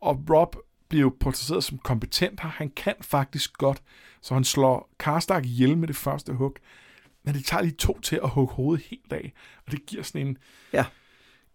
[0.00, 0.56] Og Rob
[0.88, 2.48] bliver jo portrætteret som kompetent her.
[2.48, 3.82] Han kan faktisk godt,
[4.20, 6.56] så han slår Karstark ihjel med det første hug.
[7.22, 9.32] Men det tager lige to til at hugge hovedet helt af.
[9.66, 10.38] Og det giver sådan en,
[10.72, 10.84] Ja.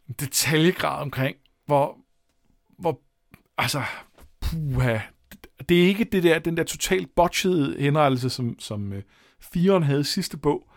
[0.08, 1.98] en detaljegrad omkring, hvor,
[2.78, 3.02] hvor
[3.58, 3.84] altså,
[4.42, 5.00] puha,
[5.70, 8.98] det er ikke det der, den der totalt botchede henrettelse, som, som uh,
[9.40, 10.70] Firen havde i sidste bog.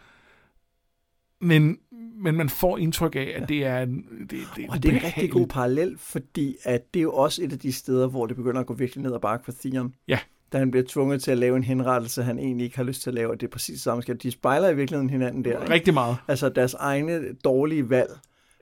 [1.40, 1.78] Men,
[2.22, 5.04] men man får indtryk af, at det er en, det, det, Og det er en
[5.04, 8.36] rigtig god parallel, fordi at det er jo også et af de steder, hvor det
[8.36, 9.94] begynder at gå virkelig ned ad bakke for Theon.
[10.08, 10.18] Ja.
[10.52, 13.10] Da han bliver tvunget til at lave en henrettelse, han egentlig ikke har lyst til
[13.10, 14.02] at lave, og det er præcis det samme.
[14.02, 15.60] De spejler i virkeligheden hinanden der.
[15.60, 15.72] Ikke?
[15.72, 16.16] Rigtig meget.
[16.28, 18.10] Altså deres egne dårlige valg.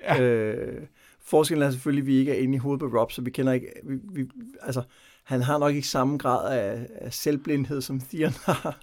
[0.02, 0.22] Ja.
[0.22, 0.82] Øh,
[1.20, 3.52] forskellen er selvfølgelig, at vi ikke er inde i hovedet på Rob, så vi kender
[3.52, 3.66] ikke...
[3.84, 4.28] Vi, vi,
[4.62, 4.82] altså,
[5.30, 8.78] han har nok ikke samme grad af, af selvblindhed, som Theon har.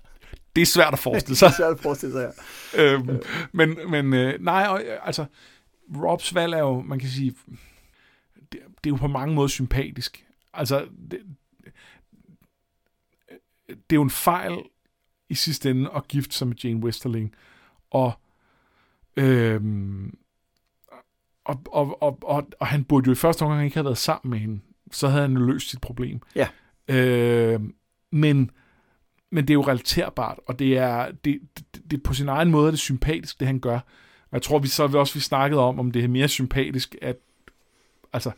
[0.55, 1.47] Det er svært at forestille det sig.
[1.47, 2.31] er svært at forestille sig,
[2.73, 2.93] ja.
[2.93, 5.25] øhm, men men øh, nej, og, øh, altså,
[5.95, 7.35] Robs valg er jo, man kan sige,
[8.35, 10.25] det, det er jo på mange måder sympatisk.
[10.53, 11.19] Altså, det,
[13.67, 14.57] det er jo en fejl
[15.29, 17.35] i sidste ende at gifte sig med Jane Westerling.
[17.91, 18.11] Og,
[19.17, 20.17] øhm,
[21.45, 24.29] og, og, og, og, og han burde jo i første omgang ikke have været sammen
[24.29, 24.59] med hende.
[24.91, 26.19] Så havde han løst sit problem.
[26.35, 26.47] Ja.
[26.87, 27.59] Øh,
[28.11, 28.51] men,
[29.31, 32.67] men det er jo relaterbart, og det er, det, det, det på sin egen måde
[32.67, 33.75] er det sympatisk, det han gør.
[34.23, 36.95] Og jeg tror, vi så vi også vi snakkede om, om det er mere sympatisk,
[37.01, 37.15] at
[38.13, 38.31] altså,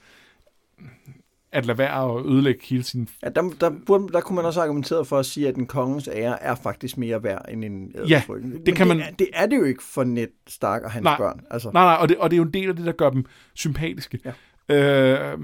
[1.51, 3.09] at lade være at ødelægge hele sin...
[3.23, 6.07] Ja, der, der, burde, der kunne man også argumentere for at sige, at en kongens
[6.13, 9.27] ære er faktisk mere værd end en Ja, det Men kan man- Det er, det
[9.33, 11.17] er det jo ikke for Ned Stark og hans Nej.
[11.17, 11.41] børn.
[11.51, 13.09] Altså, Nej, nej, og det, og det er jo en del af det, der gør
[13.09, 14.19] dem sympatiske.
[14.25, 14.31] Ja.
[14.69, 15.39] Øh,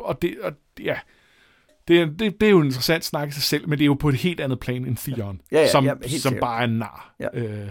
[0.00, 0.96] og, det, og, ja,
[1.88, 3.86] det, er- det, det er jo en interessant snak i sig selv, men det er
[3.86, 6.40] jo på et helt andet plan end Theon, Ja, ja, som, ja, som sikkert.
[6.40, 7.14] bare er en nar.
[7.20, 7.28] Ja.
[7.34, 7.68] Øh,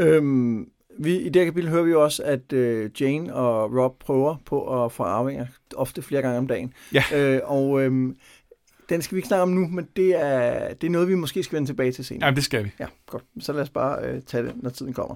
[0.00, 3.98] Øhm, vi, I det her kapitel hører vi jo også, at øh, Jane og Rob
[4.00, 6.72] prøver på at få arvinger, ofte flere gange om dagen.
[6.92, 7.02] Ja.
[7.14, 8.16] Øh, og øhm,
[8.88, 11.42] den skal vi ikke snakke om nu, men det er, det er noget, vi måske
[11.42, 12.26] skal vende tilbage til senere.
[12.26, 12.70] jamen, det skal vi.
[12.80, 13.24] Ja, godt.
[13.40, 15.14] Så lad os bare øh, tage det, når tiden kommer.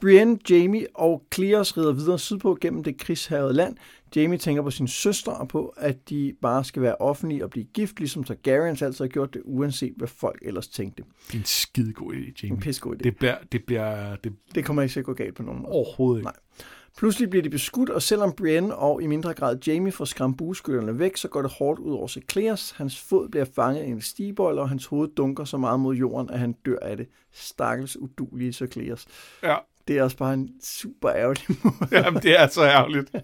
[0.00, 3.76] Brienne, Jamie og Cleos rider videre sydpå gennem det krigshavede land.
[4.16, 7.64] Jamie tænker på sin søster og på, at de bare skal være offentlige og blive
[7.74, 11.02] gift, ligesom Targaryens altid har gjort det, uanset hvad folk ellers tænkte.
[11.26, 12.60] Det er en skide god idé, En Jamie.
[12.60, 12.98] pissegod idé.
[12.98, 15.72] Det, bliver, det bliver det det kommer ikke til at gå galt på nogen måde.
[15.72, 16.24] overhovedet ikke.
[16.26, 16.36] Nej.
[16.96, 20.98] Pludselig bliver de beskudt, og selvom Brienne og i mindre grad Jamie får skræmt bueskytterne
[20.98, 22.70] væk, så går det hårdt ud over Secleas.
[22.70, 26.30] Hans fod bliver fanget i en stigbøjle, og hans hoved dunker så meget mod jorden,
[26.30, 27.06] at han dør af det.
[27.32, 29.06] Stakkels udulige Secleas.
[29.42, 29.56] Ja,
[29.88, 32.04] Det er også bare en super ærgerlig måde.
[32.04, 33.10] jamen, det er så ærgerligt.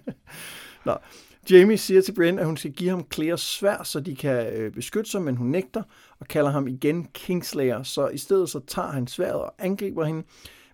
[1.50, 4.72] Jamie siger til Brienne, at hun skal give ham Cleas svær, så de kan øh,
[4.72, 5.82] beskytte sig, men hun nægter
[6.20, 7.82] og kalder ham igen Kingslayer.
[7.82, 10.22] Så i stedet så tager han sværet og angriber hende.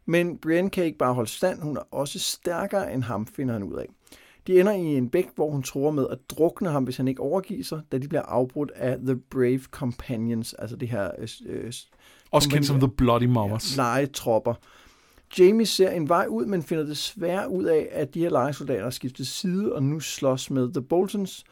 [0.07, 3.63] Men Brienne kan ikke bare holde stand, hun er også stærkere end ham, finder han
[3.63, 3.87] ud af.
[4.47, 7.21] De ender i en bæk, hvor hun tror med at drukne ham, hvis han ikke
[7.23, 11.73] overgiver sig, da de bliver afbrudt af The Brave Companions, altså det her øh, øh,
[12.31, 13.77] Også kendt som The Bloody Mothers.
[13.77, 14.55] legetropper.
[15.39, 18.91] Jamie ser en vej ud, men finder desværre ud af, at de her legesoldater har
[18.91, 21.45] skiftet side og nu slås med The Boltons.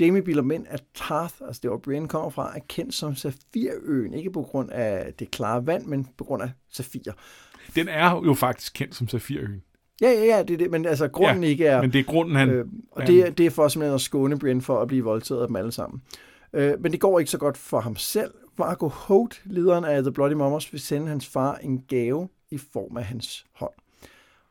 [0.00, 4.14] Jamie bilder mænd, at Tarth, altså det hvor Brienne kommer fra, er kendt som Safirøen.
[4.14, 7.00] Ikke på grund af det klare vand, men på grund af safir.
[7.74, 9.62] Den er jo faktisk kendt som Safirøen.
[10.00, 11.80] Ja, ja, ja, det er det, men altså grunden Ja, ikke er...
[11.82, 12.50] Men det er grunden, han...
[12.50, 15.40] Øh, og det, er- det er for simpelthen at skåne Brienne for at blive voldtaget
[15.40, 16.02] af dem alle sammen.
[16.52, 18.30] Øh, men det går ikke så godt for ham selv.
[18.58, 22.96] Marco Holt, lederen af The Bloody Mothers, vil sende hans far en gave i form
[22.96, 23.72] af hans hånd.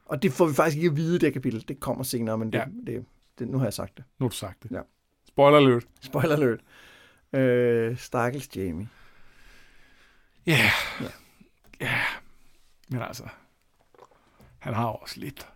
[0.05, 1.65] Og det får vi faktisk ikke at vide i det kapitel.
[1.67, 2.65] Det kommer senere, men det, Ja.
[2.85, 3.05] det,
[3.39, 4.03] det, nu har jeg sagt det.
[4.19, 4.71] Nu har du sagt det.
[4.71, 4.81] Ja.
[5.27, 5.83] Spoiler alert.
[6.01, 6.59] Spoiler alert.
[7.33, 8.88] Øh, Stakkels Jamie.
[10.47, 10.51] Ja.
[10.51, 10.71] Yeah.
[11.01, 11.05] Ja.
[11.81, 11.85] Ja.
[11.85, 12.05] Yeah.
[12.89, 13.23] Men altså,
[14.59, 15.47] han har også lidt...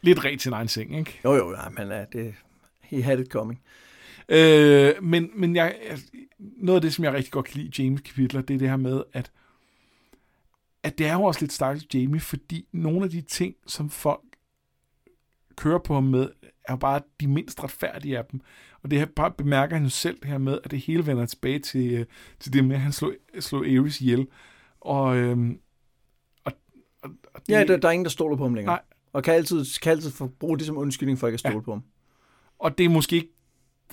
[0.00, 1.20] Lidt ret sin egen seng, ikke?
[1.24, 2.34] Jo, jo, ja, men uh, det,
[2.80, 3.60] he had it coming.
[4.28, 5.98] Øh, men, men jeg,
[6.38, 8.68] noget af det, som jeg rigtig godt kan lide i James kapitler, det er det
[8.68, 9.30] her med, at,
[10.84, 14.22] at det er jo også lidt stakkels Jamie, fordi nogle af de ting, som folk
[15.56, 16.28] kører på ham med,
[16.64, 18.40] er jo bare de mindst retfærdige af dem.
[18.82, 21.26] Og det her bare bemærker han jo selv det her med, at det hele vender
[21.26, 22.06] tilbage til, øh,
[22.40, 24.26] til det med, at han slog, slog Ares ihjel.
[24.80, 25.60] Og, øhm,
[26.44, 26.52] og,
[27.02, 28.74] og, og det, Ja, der, der er ingen, der stoler på ham længere.
[28.74, 28.82] Nej.
[29.12, 31.60] Og kan altid, kan altid bruge det som undskyldning for ikke at stole ja.
[31.60, 31.82] på ham.
[32.58, 33.32] og det er måske ikke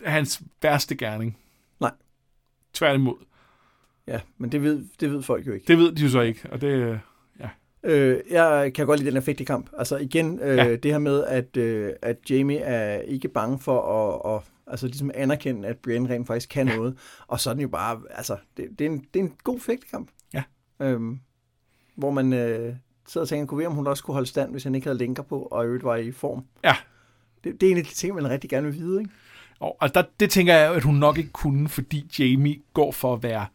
[0.06, 1.38] hans værste gerning.
[1.80, 1.92] Nej.
[2.74, 3.16] Tværtimod.
[4.08, 5.66] Ja, men det ved, det ved folk jo ikke.
[5.68, 6.98] Det ved de jo så ikke, og det, øh,
[7.84, 9.70] Øh, jeg kan godt lide den her fægte kamp.
[9.78, 10.64] Altså igen, øh, Ja.
[10.64, 10.76] ja.
[10.76, 15.12] det her med, at, øh, at Jamie er ikke bange for at, at altså ligesom
[15.16, 16.76] anerkende, at Brienne rent faktisk kan ja.
[16.76, 16.98] noget.
[17.28, 19.60] Og så er den jo bare, altså, det, det, er, en, det er en god
[19.60, 20.10] fægtekamp.
[20.34, 20.44] Ja.
[20.80, 21.20] Øhm,
[21.96, 22.76] hvor man øh,
[23.08, 24.98] sidder og tænker, kunne vi, om hun også kunne holde stand, hvis han ikke havde
[24.98, 26.46] lænker på, og i øvrigt var i form.
[26.64, 26.76] Ja.
[27.44, 29.12] Det, det er en af de ting, man rigtig gerne vil vide, ikke?
[29.60, 33.14] Og altså, der, det tænker jeg, at hun nok ikke kunne, fordi Jamie går for
[33.14, 33.46] at være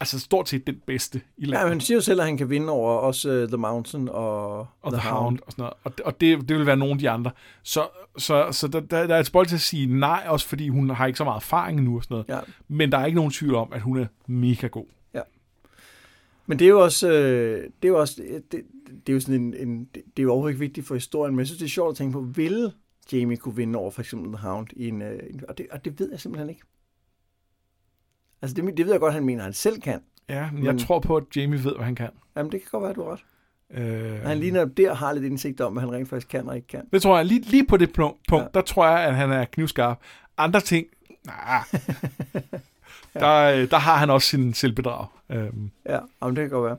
[0.00, 1.58] altså stort set den bedste i landet.
[1.58, 4.08] Ja, men han siger jo selv, at han kan vinde over også uh, The Mountain
[4.08, 5.74] og, og The Hound og sådan noget.
[5.84, 7.30] Og, og det, det vil være nogle af de andre.
[7.62, 10.68] Så, så, så der, der, der er et spoil til at sige nej, også fordi
[10.68, 12.28] hun har ikke så meget erfaring nu og sådan noget.
[12.28, 12.38] Ja.
[12.68, 14.86] Men der er ikke nogen tvivl om, at hun er mega god.
[16.46, 18.62] Men det er jo også, øh, det er jo også, det, det,
[19.06, 21.38] det er jo sådan en, en, det er jo overhovedet ikke vigtigt for historien, men
[21.38, 22.72] jeg synes, det er sjovt at tænke på, vil
[23.12, 26.00] Jamie kunne vinde over for eksempel The Hound i en, øh, og, det, og det
[26.00, 26.62] ved jeg simpelthen ikke.
[28.46, 30.00] Altså det, det ved jeg godt, han mener, han selv kan.
[30.28, 32.08] Ja, men Men- jeg tror på, at Jamie ved, hvad han kan.
[32.36, 33.24] Jamen det kan godt være, du har ret.
[33.70, 36.68] Øh, Han ligner der har lidt indsigt om, hvad han rent faktisk kan og ikke
[36.68, 36.82] kan.
[36.92, 38.44] Det tror jeg, lige, lige på det punkt, Ja.
[38.54, 39.98] der tror jeg, at han er knivskarp.
[40.38, 40.86] Andre ting,
[41.24, 41.34] nah,
[43.14, 45.06] der, øh, der har han også sin selvbedrag.
[45.30, 46.76] Øhm, Ja, jamen, det kan godt være.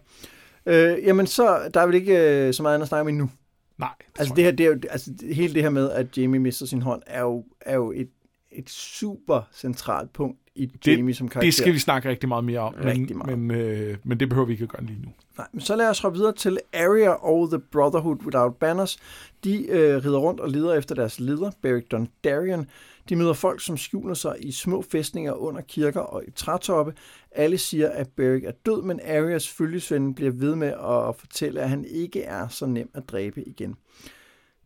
[0.97, 3.29] Øh, jamen så, der er vel ikke øh, så meget andet at snakke om endnu.
[3.77, 6.39] nej, det Altså det her, det er jo, altså hele det her med, at Jamie
[6.39, 8.09] mister sin hånd, er jo, er jo et,
[8.51, 11.47] et super centralt punkt i Det- Jamie som karakter.
[11.47, 13.39] Det skal vi snakke rigtig meget mere om, men, Rigtig meget.
[13.39, 15.09] Men, øh, men det behøver vi ikke at gøre lige nu.
[15.37, 18.97] Nej, men så lad os hoppe videre til Arya og The Brotherhood Without Banners.
[19.43, 22.65] De øh, rider rundt og leder efter deres leder, Beric Dondarrion.
[23.09, 26.93] De møder folk, som skjuler sig i små fæstninger under kirker og i trætoppe.
[27.31, 31.69] Alle siger, at Beric er død, men Arias følgesvende bliver ved med at fortælle, at
[31.69, 33.75] han ikke er så nem at dræbe igen.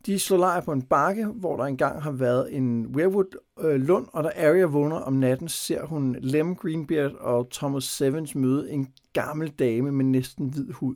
[0.06, 4.08] De slår lejr på en bakke, hvor der engang har været en Weirwood øh, lund,
[4.14, 8.88] og da Arya vågner om natten, ser hun Lem Greenbeard og Thomas Sevens møde en
[9.14, 10.96] gammel dame med næsten hvid hud.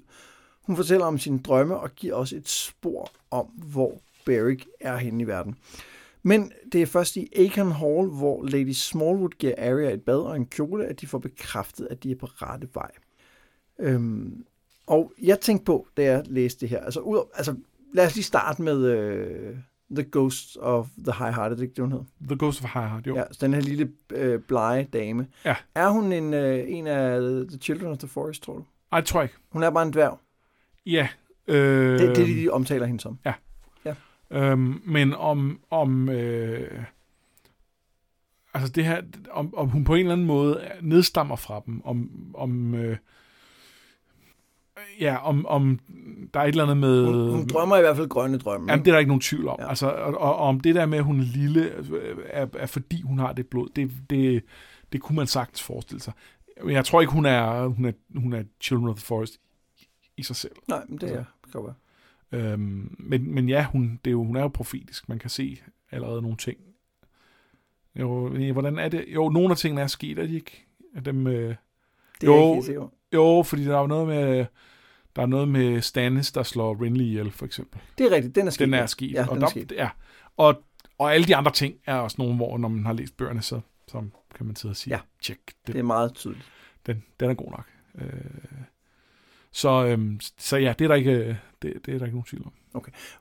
[0.63, 5.24] Hun fortæller om sine drømme og giver også et spor om, hvor Beric er henne
[5.24, 5.56] i verden.
[6.24, 10.36] Men det er først i Acorn Hall, hvor Lady Smallwood giver Arya et bad og
[10.36, 12.91] en kjole, at de får bekræftet, at de er på rette vej.
[13.80, 14.46] Øhm,
[14.88, 17.56] og jeg tænkte på, da jeg læste det her, altså, ud, altså
[17.93, 19.56] lad os lige starte med øh,
[19.91, 22.06] The Ghost of the High Hearted, det er ikke det, hun hedder.
[22.28, 23.15] The Ghost of High Heart, jo.
[23.15, 25.28] Ja, så den her lille øh, blege dame.
[25.45, 25.56] Ja.
[25.76, 28.65] Er hun en, øh, en af The Children of the Forest, tror du?
[28.91, 29.36] Ej, det tror jeg ikke.
[29.52, 30.19] Hun er bare en dværg.
[30.86, 31.08] Ja.
[31.48, 33.19] Øh, Det er det, de omtaler hende som.
[34.32, 36.84] Øhm, men om, om øh,
[38.54, 42.10] altså det her, om, om hun på en eller anden måde nedstammer fra dem, om,
[42.34, 42.98] om øh,
[44.99, 45.79] ja, om, om
[46.33, 47.05] der er et eller andet med...
[47.05, 48.71] Hun, hun drømmer i hvert fald grønne drømme.
[48.71, 49.55] Jamen, det er der ikke nogen tvivl om.
[49.59, 49.69] Ja.
[49.69, 51.69] Altså, og, og, og om det der med, at hun er lille,
[52.25, 54.43] er, er fordi hun har det blod, det, det,
[54.91, 56.13] det kunne man sagtens forestille sig.
[56.67, 59.39] Jeg tror ikke, hun er, hun er, hun er Children of the Forest
[59.79, 60.55] i, i sig selv.
[60.67, 61.31] Nej, men det er Altså.
[61.45, 61.73] det kan være.
[62.51, 65.09] Øhm, men, men ja, hun, det er jo, hun er jo profetisk.
[65.09, 65.57] Man kan se
[65.91, 66.57] allerede nogle ting.
[67.99, 69.05] Jo, hvordan er det?
[69.07, 70.65] Jo, nogle af tingene er sket, er de ikke?
[70.95, 71.55] Af Dem, øh,
[72.21, 72.55] Det er Jo.
[72.55, 72.79] ikke.
[73.15, 74.45] Jo, fordi der er jo noget med...
[75.15, 77.82] Der er noget med Stannis, der slår Renly ihjel, for eksempel.
[77.97, 78.65] Det er rigtigt, den er sket.
[78.65, 79.12] Den er sket.
[79.12, 79.71] Ja, og, den er sket.
[79.71, 79.89] Ja.
[80.38, 80.63] Og,
[80.97, 83.60] og alle de andre ting er også nogle, hvor når man har læst bøgerne, så,
[83.88, 84.04] så
[84.36, 84.99] kan man sidde og sige, Ja.
[85.21, 86.45] tjek, Det den, er meget tydeligt.
[86.86, 87.65] den, den er god nok.
[87.97, 88.12] Øh,
[89.51, 92.23] så, øhm, så ja, det er der ikke, øh, det, det er der ikke nogen
[92.23, 92.54] tvivl om.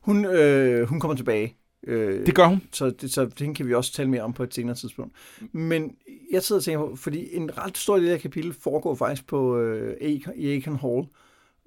[0.00, 1.56] Hun, øh, hun kommer tilbage.
[1.86, 2.62] Øh, Det gør hun.
[2.72, 5.14] så, det, så det kan vi også tale mere om på et senere tidspunkt.
[5.52, 5.96] Men
[6.32, 9.58] jeg sidder og tænker på, fordi en ret stor del af kapitel foregår faktisk på
[9.58, 11.06] øh, i Aiken Hall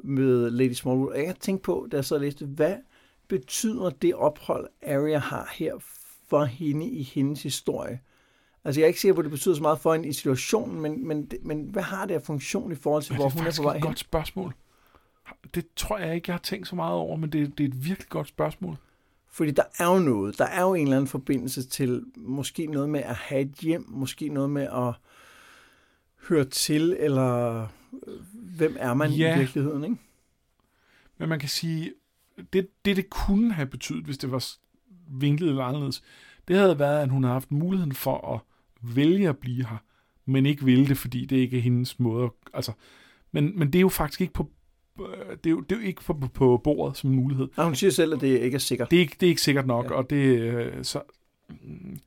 [0.03, 1.11] med Lady Smallwood.
[1.11, 2.75] Og jeg tænkte på, da jeg så og læste, hvad
[3.27, 5.73] betyder det ophold, Arya har her
[6.29, 7.99] for hende i hendes historie?
[8.65, 10.81] Altså jeg er ikke sikker på, at det betyder så meget for hende i situationen,
[10.81, 13.39] men, men, men hvad har det af funktion i forhold til, Ja, hvor det er
[13.39, 13.87] hun er på vej et hen?
[13.87, 14.53] godt spørgsmål.
[15.55, 17.85] Det tror jeg ikke, jeg har tænkt så meget over, men det, det er et
[17.85, 18.75] virkelig godt spørgsmål.
[19.37, 22.89] Fordi der er jo noget, der er jo en eller anden forbindelse til måske noget
[22.89, 24.93] med at have et hjem, måske noget med at
[26.29, 27.61] høre til, eller
[28.07, 29.35] øh, hvem er man Ja.
[29.35, 29.95] i virkeligheden, ikke?
[31.17, 31.93] Men man kan sige,
[32.53, 34.45] det, det det kunne have betydet, hvis det var
[35.19, 36.03] vinklet eller anderledes,
[36.47, 38.39] det havde været, at hun havde haft muligheden for at
[38.95, 39.77] vælge at blive her,
[40.25, 42.23] men ikke ville det, fordi det ikke er hendes måde.
[42.25, 42.71] at- Altså,
[43.31, 44.51] men, men det er jo faktisk ikke på,
[45.43, 47.47] det er jo, det er jo ikke på, på, bordet som en mulighed.
[47.55, 48.91] Og hun siger selv, at det ikke er sikkert.
[48.91, 49.89] Det er ikke, det er ikke sikkert nok, Ja.
[49.91, 49.97] ja.
[49.97, 51.01] og det øh, så...
[51.49, 51.99] mm,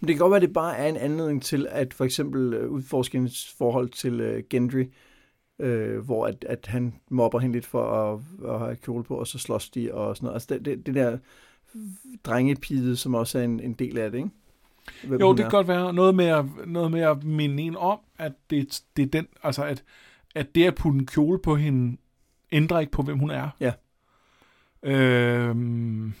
[0.00, 2.54] Men det kan godt være, at det bare er en anledning til, at for eksempel
[2.54, 4.84] øh, udforske hendes forhold til øh, Gendry,
[5.58, 8.20] øh, hvor at, at han mobber hende lidt for at,
[8.52, 10.34] at have kjole på, og så slås de og sådan noget.
[10.34, 11.18] Altså det, det, det der
[12.24, 14.30] drengepide, som også er en, en del af det, ikke?
[15.04, 17.98] Hvem Jo, det kan godt være noget med at, noget med at minde en om,
[18.18, 19.84] at det, det er den, altså at,
[20.34, 21.96] at det at putte en kjole på hende,
[22.52, 23.48] ændrer ikke på, hvem hun er.
[23.60, 23.72] Ja.
[24.82, 26.12] Øhm,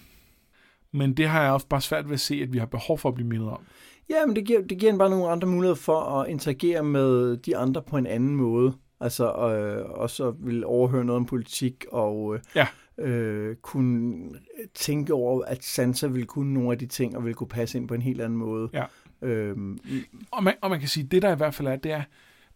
[0.92, 3.08] men det har jeg også bare svært ved at se, at vi har behov for
[3.08, 3.60] at blive mindet om.
[4.10, 7.36] Ja, men det giver, det giver en bare nogle andre muligheder for at interagere med
[7.36, 8.72] de andre på en anden måde.
[9.00, 12.66] Altså øh, også vil overhøre noget om politik og øh, Ja.
[13.04, 14.28] øh, kunne
[14.74, 17.88] tænke over, at Sansa vil kunne nogle af de ting og vil kunne passe ind
[17.88, 18.68] på en helt anden måde.
[18.72, 18.84] Ja.
[19.22, 19.78] Øhm,
[20.30, 22.02] Og man, og man kan sige, at det der i hvert fald er, det er,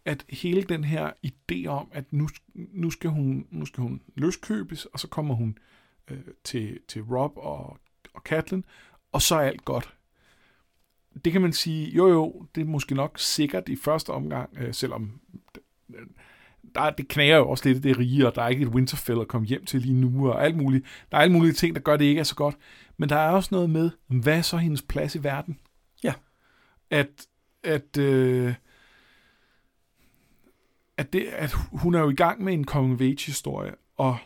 [0.04, 4.84] at hele den her idé om, at nu, nu, skal, hun, nu skal hun løskøbes,
[4.84, 5.58] og så kommer hun
[6.10, 7.78] øh, til, til Rob og,
[8.14, 8.62] og Catelyn,
[9.12, 9.94] og så er alt godt.
[11.24, 14.74] Det kan man sige, jo jo, det er måske nok sikkert i første omgang, øh,
[14.74, 15.20] selvom
[15.94, 16.06] øh,
[16.74, 19.28] der, det knager jo også lidt det rige, og der er ikke et Winterfell at
[19.28, 20.84] komme hjem til lige nu, og alt muligt.
[21.10, 22.56] Der er alle mulige ting, der gør, det ikke er så godt.
[22.96, 25.60] Men der er også noget med, hvad er så hendes plads i verden?
[26.02, 26.14] Ja.
[26.90, 27.26] At,
[27.64, 28.54] at, øh,
[30.96, 32.66] at, det, at hun er jo i gang med en
[33.00, 34.16] age historie, og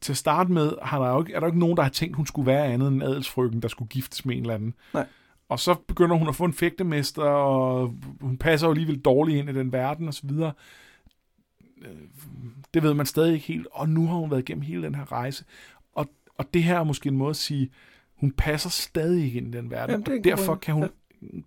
[0.00, 1.90] til at starte med har der jo ikke, er der jo ikke nogen, der har
[1.90, 4.74] tænkt, hun skulle være andet end adelsfrøken, der skulle giftes med en eller anden.
[4.94, 5.06] Nej.
[5.48, 9.50] Og så begynder hun at få en fægtemester, og hun passer jo alligevel dårligt ind
[9.50, 10.52] i den verden, og så videre.
[11.82, 11.90] Øh,
[12.74, 15.12] Det ved man stadig ikke helt, og nu har hun været igennem hele den her
[15.12, 15.44] rejse.
[15.92, 16.06] Og,
[16.38, 17.70] og det her er måske en måde at sige,
[18.14, 20.88] hun passer stadig ikke ind i den verden, Jamen, og derfor kan hun,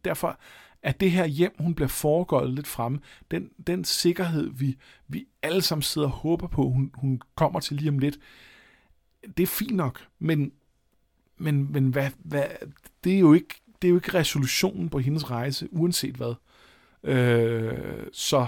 [0.06, 0.40] derfor
[0.88, 3.00] er det her hjem, hun bliver foregået lidt fremme,
[3.32, 7.78] den, den sikkerhed, vi, vi alle sammen sidder og håber på, hun, hun kommer til
[7.78, 8.20] lige om lidt,
[9.38, 10.52] det er fint nok, men,
[11.38, 12.44] men, men hvad, hvad,
[13.04, 16.34] det, er jo ikke, det er jo ikke resolutionen på hendes rejse, uanset hvad.
[17.04, 18.48] Øh, så,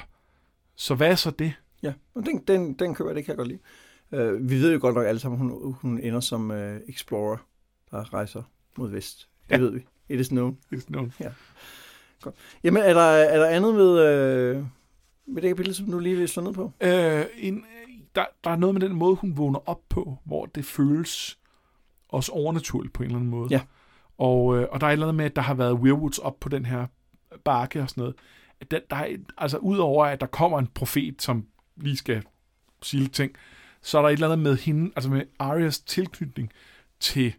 [0.75, 1.53] så hvad er så det?
[1.83, 3.59] ja, og den, den, den køber jeg, det kan jeg godt lide.
[4.11, 7.37] Øh, vi ved jo godt nok alle sammen, hun, hun ender som øh, explorer,
[7.91, 8.43] der rejser
[8.77, 9.29] mod vest.
[9.49, 9.61] Det Ja.
[9.61, 9.85] ved vi.
[10.09, 10.57] It is known.
[10.73, 11.13] It's known.
[12.63, 14.63] Jamen, er der, er der andet med, øh,
[15.25, 16.71] med det kapitel, som du lige vil slå ned på?
[16.81, 17.65] Øh, en,
[18.15, 21.39] der, der er noget med den måde, hun vågner op på, hvor det føles
[22.09, 23.47] også overnaturligt på en eller anden måde.
[23.51, 23.61] Ja.
[24.17, 26.39] Og, øh, og der er et eller andet med, at der har været weirwoods op
[26.39, 26.87] på den her
[27.45, 28.15] bakke og sådan noget.
[28.61, 31.45] At Der, der er, altså udover at der kommer en profet, som
[31.77, 32.23] lige skal
[32.83, 33.31] sige lidt ting,
[33.81, 36.51] så er der et eller andet med hende, altså med Arias tilknytning
[36.99, 37.33] til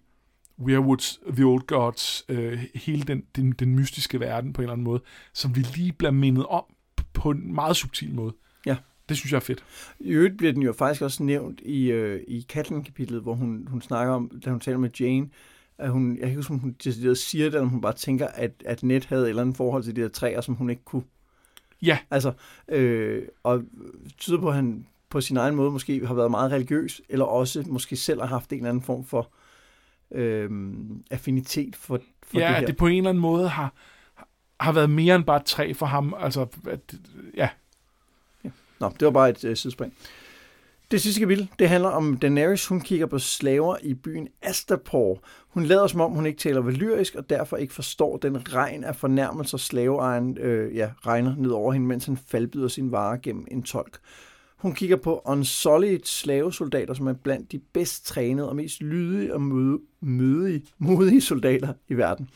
[0.60, 4.84] Weirwoods, The Old Gods, øh, hele den, den, den mystiske verden på en eller anden
[4.84, 5.00] måde,
[5.32, 6.64] som vi lige bliver mindet om
[7.12, 8.34] på en meget subtil måde.
[8.66, 8.76] Ja.
[9.08, 9.64] Det synes jeg er fedt.
[10.00, 13.82] I øvrigt bliver den jo faktisk også nævnt i, øh, i Catelyn-kapitlet, hvor hun, hun
[13.82, 15.28] snakker om, da hun taler med Jane,
[15.78, 18.26] at hun, jeg kan ikke huske, om hun decideret siger det, eller hun bare tænker,
[18.26, 20.84] at, at Ned havde et eller andet forhold til de her træer, som hun ikke
[20.84, 21.02] kunne.
[21.82, 21.98] Ja.
[22.10, 22.32] Altså,
[22.68, 23.62] øh, og
[24.18, 27.64] tyder på, at han på sin egen måde måske har været meget religiøs, eller også
[27.66, 29.32] måske selv har haft en eller anden form for
[30.12, 30.50] øh,
[31.10, 32.62] affinitet for, for ja, det her.
[32.62, 33.74] at det på en eller anden måde har,
[34.60, 36.14] har været mere end bare træ for ham.
[36.18, 36.94] Altså, at,
[37.36, 37.48] ja,
[38.80, 39.94] Nå, det var bare et øh, sidespring.
[40.90, 42.66] Det sidste kapitel, det handler om Daenerys.
[42.66, 45.22] Hun kigger på slaver i byen Astapor.
[45.48, 48.96] Hun lader som om, hun ikke taler valyrisk, og derfor ikke forstår den regn af
[48.96, 53.62] fornærmelser, slaveejeren øh, ja, regner ned over hende, mens han faldbyder sin varer gennem en
[53.62, 53.98] tolk.
[54.60, 59.42] Hun kigger på Unsullied slavesoldater, som er blandt de bedst trænede og mest lydige og
[59.42, 62.28] møde, mødige, modige soldater i verden.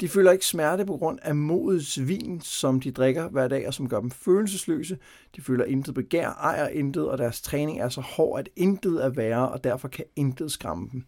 [0.00, 3.74] De føler ikke smerte på grund af modets vin, som de drikker hver dag, og
[3.74, 4.98] som gør dem følelsesløse.
[5.36, 9.08] De føler intet begær, ejer intet, og deres træning er så hård, at intet er
[9.08, 11.04] værre, og derfor kan intet skræmme dem.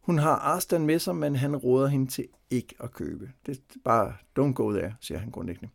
[0.00, 3.30] Hun har Arstan med sig, men han råder hende til ikke at købe.
[3.46, 5.68] Det er bare, don't go there, siger han grundlæggende.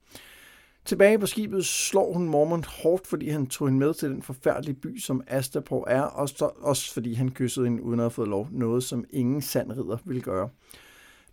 [0.86, 4.76] Tilbage på skibet slår hun Mormont hårdt, fordi han tog hende med til den forfærdelige
[4.76, 8.28] by, som Astapor er, og så, også fordi han kyssede hende uden at have fået
[8.28, 10.50] lov, noget som ingen sand ridder ville gøre.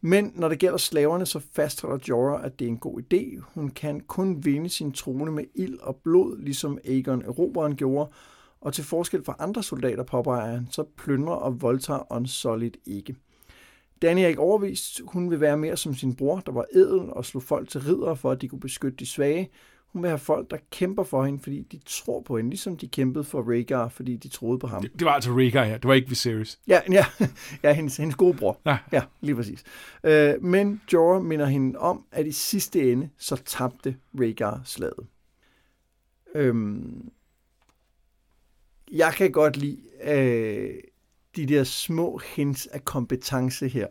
[0.00, 3.42] Men når det gælder slaverne, så fastholder Jorah, at det er en god idé.
[3.54, 8.10] Hun kan kun vinde sin trone med ild og blod, ligesom Aegon Erobreren gjorde,
[8.60, 13.16] og til forskel fra andre soldater, påpeger han, så plyndrer og voldtager Unsullied ikke.
[14.02, 15.00] Danny er ikke overvist.
[15.04, 18.14] Hun vil være mere som sin bror, der var edel og slog folk til ridder,
[18.14, 19.50] for at de kunne beskytte de svage.
[19.92, 22.88] Hun vil have folk, der kæmper for hende, fordi de tror på hende, ligesom de
[22.88, 24.82] kæmpede for Rhaegar, fordi de troede på ham.
[24.82, 25.76] det, det var altså Rhaegar her.
[25.78, 26.58] Det var ikke Viserys.
[26.66, 27.06] Ja, ja,
[27.62, 28.60] ja hendes, hendes gode bror.
[28.66, 28.78] Ja.
[28.92, 29.64] Ja, lige præcis.
[30.04, 35.06] Øh, men Jorah minder hende om, at i sidste ende, så tabte Rhaegar slaget.
[36.34, 37.08] Øhm,
[38.92, 40.74] jeg kan godt lide øh,
[41.36, 43.86] de der små hints af kompetence her.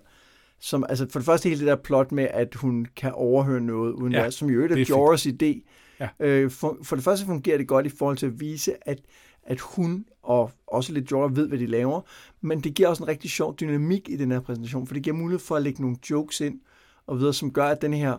[0.59, 3.93] Som, altså for det første hele det der plot med, at hun kan overhøre noget
[3.93, 4.85] uden Ja, ja, som i øvrigt det er.
[4.89, 5.67] Jorahs idé.
[5.99, 6.09] Ja.
[6.19, 8.99] Øh, for, for det første fungerer det godt i forhold til at vise, at,
[9.43, 12.01] at hun og også lidt Jorah ved, hvad de laver,
[12.41, 15.15] men det giver også en rigtig sjov dynamik i den her præsentation, for det giver
[15.15, 16.59] mulighed for at lægge nogle jokes ind,
[17.07, 18.17] og videre, som gør, at den her,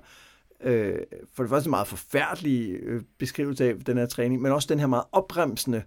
[0.62, 0.96] øh,
[1.34, 4.86] for det første meget forfærdelige øh, beskrivelse af den her træning, men også den her
[4.86, 5.82] meget opremsende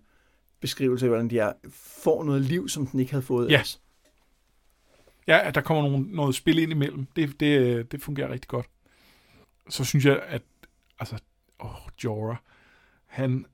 [0.60, 3.53] beskrivelse af, hvordan de er, får noget liv, som den ikke havde fået Ja.
[3.53, 3.82] ellers.
[5.28, 7.08] Ja, at der kommer nogle, noget spil ind imellem.
[7.16, 8.66] Det, det, det fungerer rigtig godt.
[9.70, 10.41] Så synes jeg, at
[10.99, 11.18] altså,
[11.60, 11.70] åh,
[12.03, 12.36] Jorah,
[13.06, 13.45] han,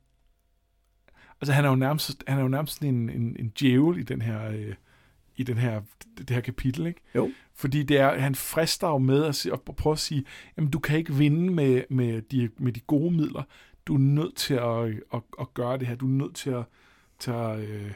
[1.41, 4.21] altså han er jo nærmest, han er jo nærmest en, en, en djævel i den
[4.21, 4.75] her, øh,
[5.35, 5.81] i den her,
[6.17, 7.01] det her kapitel, ikke?
[7.15, 7.31] Jo.
[7.53, 10.25] Fordi det er, han frister jo med at, at prøve at sige,
[10.57, 13.43] jamen du kan ikke vinde med, med, de, med de gode midler.
[13.85, 15.95] Du er nødt til at, at, at gøre det her.
[15.95, 16.63] Du er nødt til at,
[17.21, 17.91] tager øh,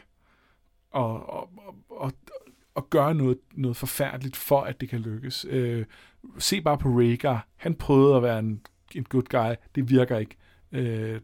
[0.95, 2.13] at, at, at,
[2.77, 5.45] at gøre noget, noget forfærdeligt for, at det kan lykkes.
[5.49, 5.85] Øh,
[6.37, 7.47] se bare på Rhaegar.
[7.55, 8.61] Han prøvede at være en,
[8.95, 9.55] en good guy.
[9.75, 10.35] Det virker ikke.
[10.71, 11.21] Øh,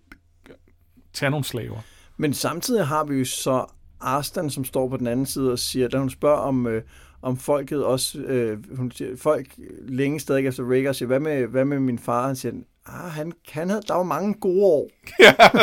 [1.13, 1.79] tag nogle slaver.
[2.17, 3.65] Men samtidig har vi jo så
[3.99, 6.83] Arstan, som står på den anden side og siger, da hun spørger om, øh,
[7.21, 9.47] om folket også, øh, hun siger, folk
[9.81, 12.27] længe stadig efter Rhaegar siger, hvad med, hvad med min far?
[12.27, 12.53] Han siger,
[12.85, 14.89] ah, han, han havde, der var mange gode år.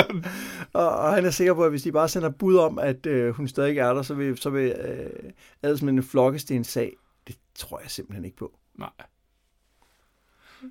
[0.72, 3.34] og, og, han er sikker på, at hvis de bare sender bud om, at øh,
[3.34, 5.30] hun stadig er der, så vil, så vil øh,
[5.62, 6.92] adelsmændene flokkes til en sag.
[7.26, 8.58] Det tror jeg simpelthen ikke på.
[8.78, 8.90] Nej.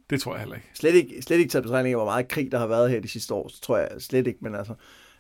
[0.10, 0.68] Det tror jeg heller ikke.
[0.74, 3.08] Slet ikke, slet ikke taget betragtning af, hvor meget krig, der har været her de
[3.08, 4.74] sidste år, så tror jeg slet ikke, men altså,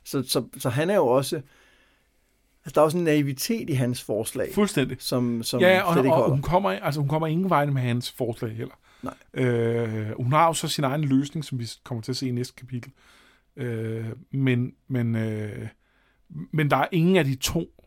[0.03, 4.03] så, så, så han er jo også, altså der er også en naivitet i hans
[4.03, 4.97] forslag, Fuldstændig.
[4.99, 6.33] som, som Ja, og, slet ikke og holder.
[6.33, 8.75] hun, kommer, altså, hun kommer ingen vej med hans forslag heller.
[9.03, 9.13] Nej.
[9.33, 12.31] Øh, hun har jo så sin egen løsning, som vi kommer til at se i
[12.31, 12.91] næste kapitel.
[13.55, 15.67] Øh, men, men, øh,
[16.29, 17.83] men der er ingen af de to,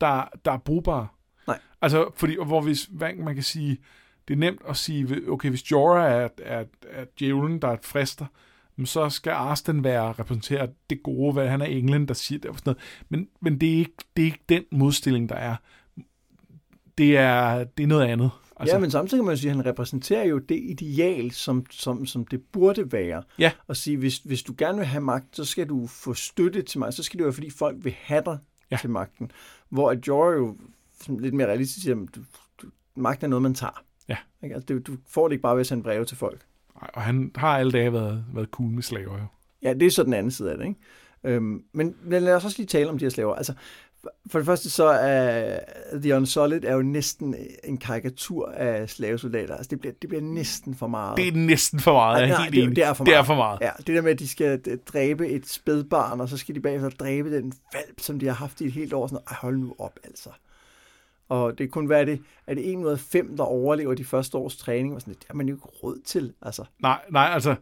[0.00, 1.08] der, der er brugbare.
[1.46, 1.58] Nej.
[1.82, 3.78] Altså, fordi, hvor hvis, hvad man kan sige,
[4.28, 7.84] det er nemt at sige, okay, hvis Jorah er, er, er djævlen, der er et
[7.84, 8.26] frister,
[8.84, 12.58] så skal Arsten være repræsenteret det gode, hvad han er englen, der siger det og
[12.58, 12.82] sådan noget.
[13.08, 15.56] Men, men det, er ikke, det er ikke den modstilling, der er.
[16.98, 18.30] Det er, det er noget andet.
[18.56, 22.06] Altså, ja, men samtidig kan man sige, at han repræsenterer jo det ideal, som, som,
[22.06, 23.22] som det burde være.
[23.38, 23.52] Ja.
[23.66, 26.78] Og sige, hvis, hvis du gerne vil have magt, så skal du få støtte til
[26.78, 26.92] mig.
[26.94, 28.38] Så skal det være, fordi folk vil have dig
[28.70, 28.76] Ja.
[28.80, 29.30] til magten.
[29.68, 30.56] Hvor at Jorah jo
[31.18, 32.20] lidt mere realistisk siger, at du,
[32.62, 33.84] du, magten er noget, man tager.
[34.08, 34.16] Ja.
[34.42, 34.54] Ikke?
[34.54, 36.40] Altså, det, du får det ikke bare ved at sende breve til folk.
[36.80, 39.24] Nej, Og han har alle dage været, været cool med slaver jo.
[39.62, 40.80] Ja, det er så den anden side af det, ikke?
[41.24, 43.34] Øhm, men, men lad os også lige tale om de her slaver.
[43.34, 43.54] Altså,
[44.26, 45.58] for det første så er
[45.94, 49.56] The Unsolid er jo næsten en karikatur af slavesoldater.
[49.56, 51.16] Altså, det bliver, det bliver næsten for meget.
[51.16, 53.20] Det er næsten for meget, jeg er helt det, det er for Det meget.
[53.20, 53.58] er for meget.
[53.60, 56.60] Ja, det der med, at de skal øh, dræbe et spædbarn, og så skal de
[56.60, 59.06] bagefter dræbe den valp, som de har haft i et helt år.
[59.06, 59.22] Sådan.
[59.30, 60.28] Ej, hold nu op, altså.
[61.28, 64.36] Og det kunne være det, er det en ud af fem, der overlever de første
[64.38, 66.64] års træning, og sådan, det har man jo ikke råd til, altså.
[66.82, 67.54] Nej, nej, altså,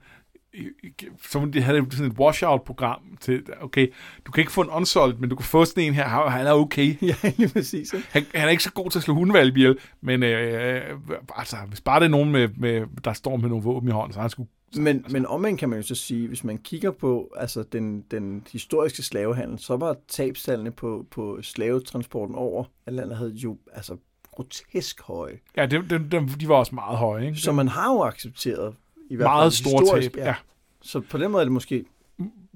[1.22, 3.92] som de havde sådan et washout-program til, okay,
[4.26, 6.52] du kan ikke få en unsolid, men du kan få sådan en her, han er
[6.52, 6.96] okay.
[7.02, 7.92] Ja, lige præcis.
[7.92, 8.06] Ikke?
[8.10, 10.98] Han, han er ikke så god til at slå hundevalg ihjel, men øh,
[11.36, 14.12] altså, hvis bare det er nogen, med, med, der står med nogle våben i hånden,
[14.12, 14.46] så han sgu...
[14.76, 18.02] Men, altså, men omvendt kan man jo så sige, hvis man kigger på altså den,
[18.10, 23.96] den historiske slavehandel, så var tabstallene på, på slavetransporten over at landet havde jo altså
[24.32, 25.38] grotesk høje.
[25.56, 27.38] Ja, dem, dem, de var også meget høje, ikke?
[27.38, 28.74] Så man har jo accepteret
[29.12, 30.34] i hvert meget fald store historisk, tab, ja.
[30.82, 31.84] Så på den måde er det måske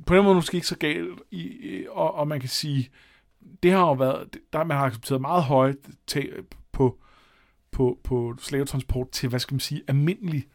[0.06, 2.90] på den måde måske ikke så galt, i, i- og, og man kan sige,
[3.62, 5.74] det har jo været, der man har accepteret meget høje
[6.06, 6.98] tab på,
[7.70, 10.46] på, på slavetransport til, hvad skal man sige, almindelig,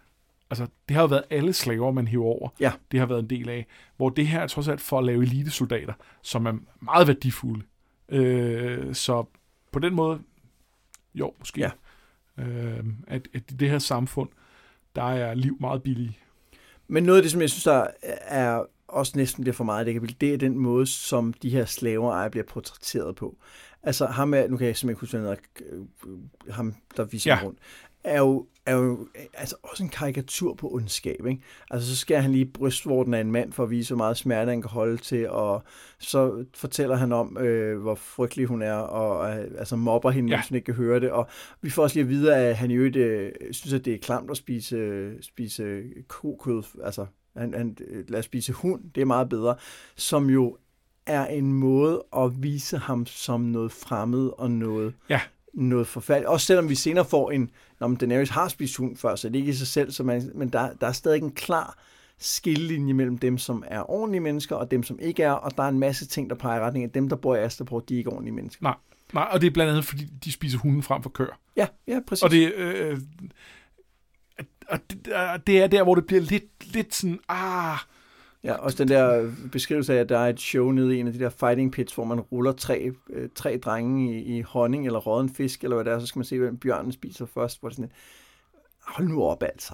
[0.49, 2.71] altså det har jo været alle slaver, man hiver over, Ja.
[2.91, 3.65] det har været en del af,
[3.97, 7.63] hvor det her er trods alt for at lave elitesoldater, som er meget værdifulde.
[8.09, 9.25] Øh, så
[9.71, 10.19] på den måde,
[11.15, 11.71] jo, måske, Ja.
[12.43, 14.29] øh, at, at i det her samfund,
[14.95, 16.17] der er liv meget billige.
[16.87, 17.87] Men noget af det, som jeg synes, der
[18.21, 21.65] er også næsten bliver for meget det kapitel, det er den måde, som de her
[21.65, 23.37] slaver bliver portrætteret på.
[23.83, 25.37] Altså ham er, nu kan jeg simpelthen huske, hvad
[25.71, 27.43] øh, ham, der viser ja.
[27.43, 27.59] rundt,
[28.03, 31.25] er jo, er jo altså også en karikatur på ondskab.
[31.25, 31.41] Ikke?
[31.71, 34.49] Altså så skærer han lige brystvorten af en mand for at vise, hvor meget smerte
[34.49, 35.63] han kan holde til, og
[35.99, 40.37] så fortæller han om, øh, hvor frygtelig hun er, og øh, altså mobber hende, Ja.
[40.37, 41.11] hvis hun ikke kan høre det.
[41.11, 41.27] Og
[41.61, 43.97] vi får også lige at vide, at han i øvrigt øh, synes, at det er
[43.97, 47.05] klamt at spise, spise kokød, altså
[47.37, 47.77] han, han,
[48.07, 49.55] lad os spise hund, det er meget bedre,
[49.95, 50.57] som jo
[51.05, 55.21] er en måde at vise ham som noget fremmed og noget, Ja.
[55.53, 56.29] Noget forfærdeligt.
[56.29, 57.49] Også selvom vi senere får en,
[57.79, 60.31] når Daenerys har spist hund før, så det er ikke i sig selv, så man,
[60.35, 61.77] men der, der er stadig en klar
[62.17, 65.67] skillelinje mellem dem, som er ordentlige mennesker, og dem, som ikke er, og der er
[65.67, 67.97] en masse ting, der peger i retning af dem, der bor i Asterport, de er
[67.97, 68.63] ikke ordentlige mennesker.
[68.63, 68.75] Nej,
[69.13, 71.39] nej, og det er blandt andet, fordi de spiser hunden frem for køer.
[71.55, 72.23] Ja, ja, præcis.
[72.23, 72.99] Og det, øh,
[74.67, 77.77] og det, og det er der, hvor det bliver lidt, lidt sådan, ah,
[78.43, 81.13] Ja, også den der beskrivelse af, at der er et show nede i en af
[81.13, 84.99] de der fighting pits, hvor man ruller tre, øh, tre drenge i, i honning eller
[84.99, 87.59] råden fisk, eller hvad det er, så skal man se, hvem bjørnen spiser først.
[87.59, 87.91] Hvor det sådan,
[88.81, 89.73] hold nu op altså.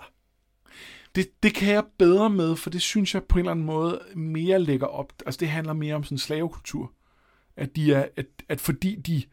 [1.15, 4.01] det, det kan jeg bedre med, for det synes jeg på en eller anden måde
[4.15, 5.13] mere lægger op.
[5.25, 6.91] Altså det handler mere om sådan slavekultur.
[7.57, 9.23] At, de er, at, at fordi de,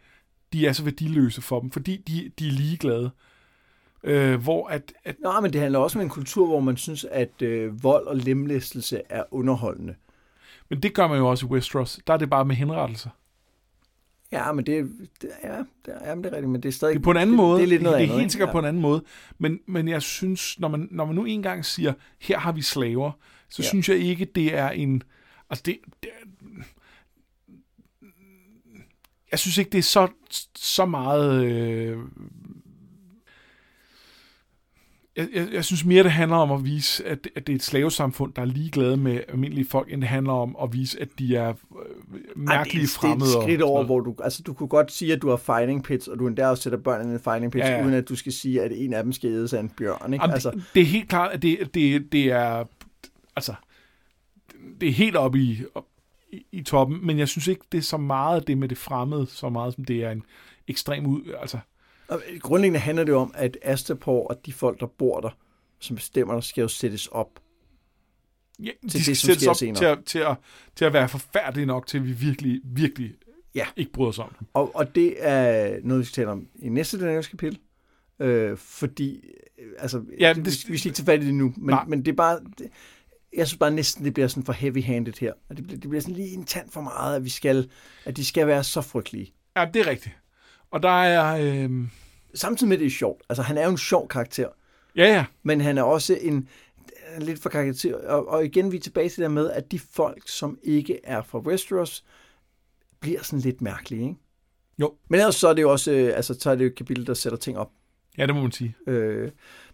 [0.53, 3.05] de er så værdiløse for dem, fordi de, de er ligeglade.
[3.05, 3.34] Øh,
[4.37, 5.17] hvor at, at...
[5.23, 8.17] Nå, men det handler også om en kultur, hvor man synes, at øh, vold og
[8.17, 9.95] lemlæstelse er underholdende.
[10.71, 12.01] Men det gør man jo også i Westeros.
[12.07, 13.11] Der er det bare med henrettelser.
[14.33, 14.91] Ja, men det,
[15.23, 16.95] det, ja, det, ja, men det er rigtigt, men det er stadig...
[16.95, 17.59] Det er på en anden det, måde.
[17.59, 18.33] Det er lidt noget det er andet, helt ikke?
[18.33, 18.53] sikkert ja.
[18.53, 19.05] på en anden måde.
[19.39, 23.13] Men, men jeg synes, når man, når man nu engang siger, her har vi slaver,
[23.49, 23.69] så Ja.
[23.69, 25.03] synes jeg ikke, det er en...
[25.51, 26.11] Altså, det, det
[29.31, 30.09] jeg synes ikke, det er så,
[30.55, 31.45] så meget...
[31.45, 31.99] Øh,
[35.17, 37.63] jeg, jeg, jeg synes mere, det handler om at vise, at, at det er et
[37.63, 41.37] slavesamfund, der er ligeglade med almindelige folk, end det handler om at vise, at de
[41.37, 41.55] er øh,
[42.37, 43.29] mærkelige fremmede.
[43.29, 44.15] Det er et skridt over, hvor du...
[44.25, 46.79] Altså, du kunne godt sige, at du har fighting pits, og du endda også sætter
[46.79, 47.85] børnene i en fighting pits, Ja, ja, ja.
[47.85, 50.23] uden at du skal sige, at en af dem skal ædes af en bjørn, ikke?
[50.23, 52.65] Jamen, altså, det, det er helt klart, at det, det, det er...
[53.37, 53.55] Altså,
[54.81, 55.87] det er helt oppe i, op,
[56.33, 59.27] i, i toppen, men jeg synes ikke, det er så meget det med det fremmede,
[59.27, 60.23] så meget som det er en
[60.69, 61.23] ekstrem ud...
[61.41, 61.59] Altså,
[62.09, 65.31] og grundlæggende handler det om, at Astapor og de folk, der bor der,
[65.79, 67.41] som bestemmer, der skal jo sættes op.
[68.63, 69.77] ja, Til de det, skal som sættes op senere.
[69.79, 70.37] til at, til, at,
[70.77, 73.15] til at være forfærdelige nok, til at vi virkelig, virkelig
[73.55, 73.67] Ja.
[73.77, 74.49] ikke bryder os om dem.
[74.55, 77.59] Og, og det er noget, vi skal tale om i næste Daenerys kapitel.
[78.21, 79.21] Øh, fordi,
[79.59, 81.85] øh, altså, Ja, det, vi, vi skal ikke tage fat i det nu, men, Nej.
[81.85, 82.69] men det er bare, det,
[83.37, 85.33] jeg synes bare næsten, det bliver sådan for heavy-handed her.
[85.57, 87.71] Det, bliver, det bliver sådan lige en tand for meget, at vi skal,
[88.05, 89.33] at de skal være så frygtelige.
[89.57, 90.15] Ja, det er rigtigt.
[90.75, 91.37] Og der er...
[91.65, 91.71] Øh,
[92.35, 93.23] Samtidig med, det er sjovt.
[93.29, 94.49] Altså, han er jo en sjov karakter,
[94.97, 95.25] ja, ja.
[95.43, 96.49] men han er også en,
[97.19, 97.97] lidt for karakter.
[97.97, 101.01] Og, og igen, vi er tilbage til det der med, at de folk, som ikke
[101.05, 102.05] er fra Westeros,
[103.01, 104.15] bliver sådan lidt mærkelige, ikke?
[104.79, 104.95] Jo.
[105.09, 107.07] Men ellers så er det jo også, øh, altså, så er det jo et kapitel,
[107.07, 107.71] der sætter ting op.
[108.19, 108.77] Ja, det må man sige.
[108.87, 109.31] Øh,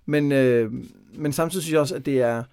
[0.07, 0.73] men, øh,
[1.15, 2.45] men samtidig synes jeg også, at det er...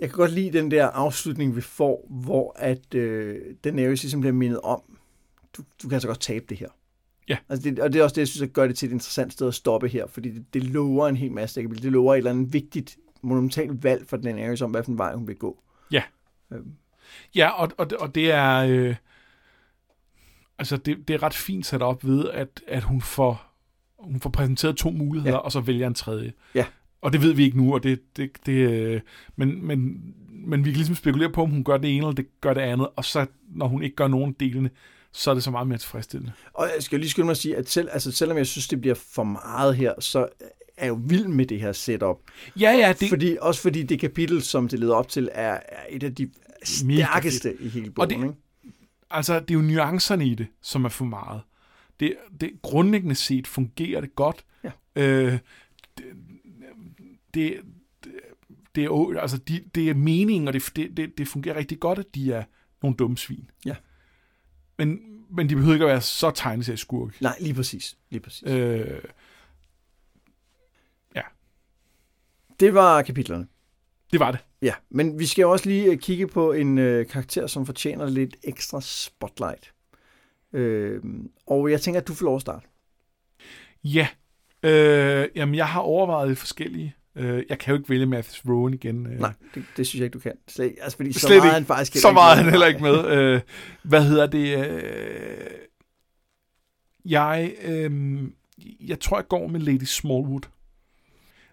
[0.00, 4.34] Jeg kan godt lide den der afslutning, vi får, hvor at øh, Daenerys ligesom bliver
[4.34, 4.82] mindet om,
[5.56, 6.68] du, du kan altså godt tabe det her.
[7.28, 7.36] Ja.
[7.48, 9.32] Altså det, og det er også det, jeg synes, at gør det til et interessant
[9.32, 11.62] sted at stoppe her, fordi det, det lover en hel masse.
[11.62, 15.26] Det, det lover et eller andet vigtigt, monumentalt valg for Daenerys om, hvilken vej hun
[15.26, 15.62] vil gå.
[15.92, 16.02] Ja.
[16.52, 16.72] Øhm,
[17.34, 18.56] Ja, og, og, og det er...
[18.68, 18.94] Øh,
[20.58, 23.50] altså, det, det er ret fint sat op ved, at, at hun får
[23.98, 25.38] hun får præsenteret to muligheder, Ja.
[25.38, 26.32] og så vælger en tredje.
[26.54, 26.66] Ja.
[27.00, 29.00] Og det ved vi ikke nu, og det, det, det øh,
[29.36, 32.40] men, men, men vi kan ligesom spekulere på, om hun gør det ene, eller det
[32.40, 34.70] gør det andet, og så, når hun ikke gør nogen delene,
[35.16, 36.32] så er det så meget mere tilfredsstillende.
[36.52, 38.80] Og jeg skal lige skynde mig at sige, at selv, altså, selvom jeg synes, det
[38.80, 40.28] bliver for meget her, så
[40.76, 42.16] er jo vild med det her setup.
[42.60, 43.08] Ja, ja, det.
[43.08, 46.30] Fordi, også fordi det kapitel, som det leder op til, er, er et af de
[46.64, 48.10] stærkeste i hele bogen.
[48.10, 48.34] det- ikke?
[49.10, 51.40] altså, det er jo nuancerne i det, som er for meget.
[52.00, 54.44] Det, det grundlæggende set fungerer det godt.
[54.64, 54.70] Ja.
[54.96, 55.38] Øh,
[55.98, 56.04] det,
[57.34, 57.54] det,
[58.74, 61.98] det, er, altså, de, det er meningen, og det, det, det, det fungerer rigtig godt,
[61.98, 62.44] at de er
[62.82, 63.50] nogle dumme svin.
[63.66, 63.74] Ja.
[64.78, 65.00] Men,
[65.30, 67.14] men de behøver ikke at være så tegneserieskurke.
[67.20, 67.96] Nej, lige præcis.
[68.10, 68.42] Lige præcis.
[68.46, 69.02] Øh,
[72.60, 73.46] Det var kapitlerne.
[74.12, 74.40] det var det.
[74.62, 78.06] Ja, men vi skal jo også lige øh, kigge på en øh, karakter, som fortjener
[78.06, 79.72] lidt ekstra spotlight.
[80.52, 81.02] Øh,
[81.46, 82.66] og jeg tænker, at du får lov at starte.
[83.84, 84.08] Ja.
[84.62, 86.94] Øh, jamen, jeg har overvejet forskellige.
[87.16, 89.06] Øh, jeg kan jo ikke vælge Mathis Rowan igen.
[89.06, 90.32] Øh, Nej, det, det synes jeg ikke, du kan.
[90.48, 91.48] Slet, altså, fordi så Slet meget ikke.
[91.48, 93.06] er han faktisk Så meget han heller ikke med.
[93.16, 93.40] Øh,
[93.82, 94.66] hvad hedder det?
[94.68, 95.50] Øh,
[97.04, 98.22] jeg, øh,
[98.80, 100.40] jeg tror, jeg går med Lady Smallwood.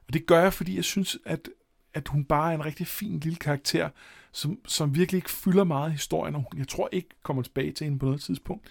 [0.07, 1.49] Og det gør jeg, fordi jeg synes, at,
[1.93, 3.89] at hun bare er en rigtig fin lille karakter,
[4.31, 7.71] som, som virkelig ikke fylder meget i historien, og hun- jeg tror ikke kommer tilbage
[7.71, 8.67] til hende på noget tidspunkt.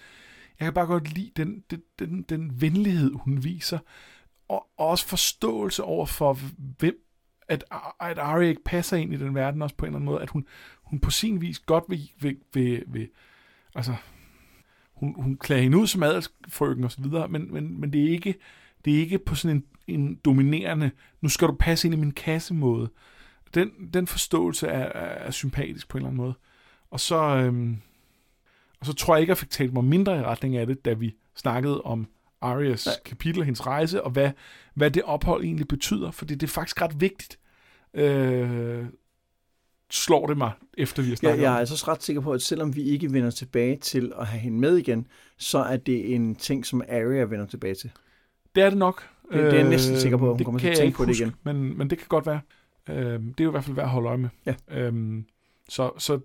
[0.59, 3.79] Jeg kan bare godt lide den, den, den, den venlighed, hun viser,
[4.51, 6.37] og, og også forståelse over for,
[6.79, 7.05] hvem,
[7.47, 7.63] at,
[7.99, 10.29] at Arya ikke passer ind i den verden også på en eller anden måde, at
[10.29, 10.47] hun,
[10.83, 13.09] hun på sin vis godt vil, vil, vil, vil
[13.75, 13.95] altså,
[14.93, 18.09] hun, hun klæder hende ud som adelsfrøken og så videre, men, men, men det, er
[18.09, 18.35] ikke,
[18.85, 20.91] det er ikke på sådan en, en dominerende,
[21.21, 22.89] nu skal du passe ind i min kasse måde.
[23.53, 26.33] Den, den forståelse er, er, er sympatisk på en eller anden måde.
[26.91, 27.77] Og så, øhm,
[28.79, 30.85] og så tror jeg ikke, at jeg fik talt mig mindre i retning af det,
[30.85, 32.07] da vi snakkede om
[32.41, 32.95] Arias Nej.
[33.05, 34.31] kapitel, hendes rejse, og hvad,
[34.73, 37.39] hvad det ophold egentlig betyder, fordi det er faktisk ret vigtigt.
[37.93, 38.85] Øh,
[39.91, 41.59] slår det mig, efter vi har Jeg, snakket jeg om er det.
[41.59, 44.59] altså også ret sikker på, at selvom vi ikke vender tilbage til at have hende
[44.59, 47.91] med igen, så er det en ting, som Arya vender tilbage til.
[48.55, 49.07] Det er det nok.
[49.31, 50.97] Det- det er jeg næsten sikker på, at hun det kommer til at jeg tænke
[50.97, 51.35] på det huske, igen.
[51.43, 52.39] Men, men det kan godt være.
[52.89, 54.29] Øh, det er jo i hvert fald værd at holde øje med.
[54.45, 54.55] Ja.
[54.71, 55.25] Øhm,
[55.69, 56.19] så, så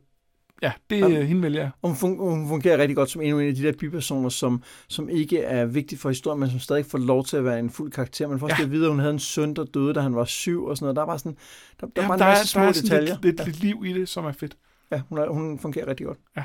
[0.63, 1.71] ja, det er hende vælger jeg.
[1.83, 5.09] Og hun, fun- hun fungerer rigtig godt som en af de der bipersoner, som, som
[5.09, 7.93] ikke er vigtig for historien, men som stadig får lov til at være en fuld
[7.93, 8.29] karakter.
[8.29, 8.63] Man får også Ja.
[8.63, 8.67] ja.
[8.67, 10.85] at vide, at hun havde en søn, der døde, da han var syv og sådan
[10.85, 10.97] noget.
[10.97, 11.37] Der var sådan,
[11.81, 13.01] der, der Ja, var en der, er, masse små der er detaljer.
[13.23, 14.57] lidt, lidt, lidt liv i det, som er fedt.
[14.91, 16.19] Ja, hun, er, hun fungerer rigtig godt.
[16.37, 16.43] Ja.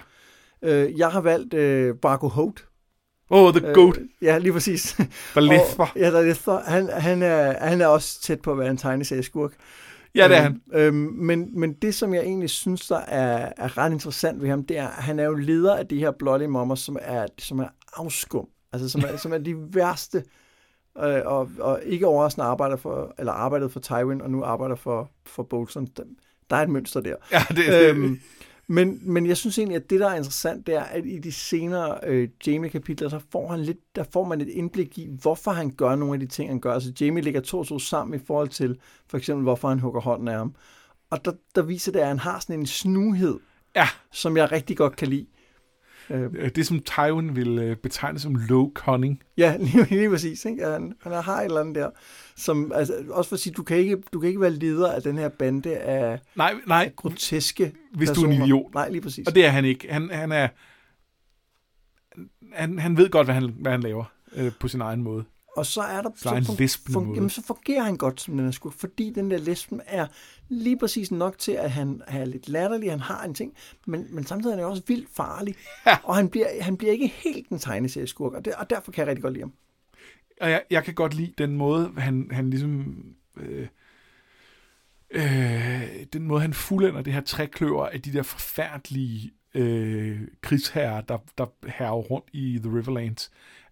[0.64, 2.66] Øh, jeg har valgt øh, Barco Holt.
[3.30, 3.98] Oh, the goat.
[3.98, 4.98] Øh, ja, lige præcis.
[5.36, 5.60] Lither.
[5.80, 6.62] Og, ja, der Lither.
[6.68, 9.52] Han, han, er, han er også tæt på at være en tegneserieskurk.
[10.16, 10.62] Ja, det er han.
[10.74, 14.64] Øhm, men, men det, som jeg egentlig synes, der er, er ret interessant ved ham,
[14.64, 17.60] det er, at han er jo leder af de her Bloody Mamas, som er, som
[17.60, 18.48] er afskum.
[18.74, 20.24] Altså, som er, som er de værste,
[20.98, 25.12] øh, og, og ikke overraskende arbejder for, eller arbejdet for Tywin, og nu arbejder for,
[25.26, 25.88] for Bolton.
[26.50, 27.16] Der er et mønster der.
[27.32, 28.20] Ja, det, det, øhm,
[28.72, 31.32] men, men jeg synes egentlig, at det, der er interessant, det er, at i de
[31.32, 35.72] senere øh, Jamie-kapitler, der får, han lidt, der får man et indblik i, hvorfor han
[35.72, 36.74] gør nogle af de ting, han gør.
[36.74, 40.28] Altså Jamie lægger to to sammen i forhold til, for eksempel, hvorfor han hugger hånden
[40.28, 40.56] af ham.
[41.10, 43.40] Og der, der viser det, at han har sådan en snuhed,
[43.76, 43.88] ja.
[44.12, 45.26] som jeg rigtig godt kan lide.
[46.10, 49.24] Øh, det, som Tywin vil øh, betegne som low cunning.
[49.38, 50.46] Ja, lige, lige præcis.
[50.46, 50.66] Ikke?
[50.66, 51.90] Han, han har et eller andet der.
[52.36, 55.02] Som, altså, også for at sige, du kan, ikke, du kan ikke være leder af
[55.02, 56.84] den her bande af, nej, nej.
[56.86, 58.28] af groteske Hvis personer.
[58.28, 58.74] du er en idiot.
[58.74, 59.28] Nej, lige præcis.
[59.28, 59.88] Og det er han ikke.
[59.94, 60.48] Han, han er...
[62.54, 64.04] Han, han ved godt, hvad han, hvad han laver
[64.36, 65.24] øh, på sin egen måde.
[65.58, 68.46] Og så er der så, en fun- fun- jamen, så fungerer han godt som den
[68.46, 70.08] her skurk, fordi den der lesben er
[70.50, 73.54] lige præcis nok til, at han, er lidt latterlig, han har en ting,
[73.88, 75.98] men, men samtidig er han også vildt farlig, ja.
[76.04, 79.08] og han bliver, han bliver ikke helt en tegneserieskurk, og, det, og derfor kan jeg
[79.08, 79.54] rigtig godt lide ham.
[80.42, 83.04] Og jeg, jeg kan godt lide den måde, han, han ligesom...
[83.38, 83.68] Øh,
[85.12, 85.82] øh,
[86.14, 91.46] den måde, han fuldender det her trækløver af de der forfærdelige øh, krigsherrer, der, der
[91.68, 93.32] herrer rundt i The Riverlands.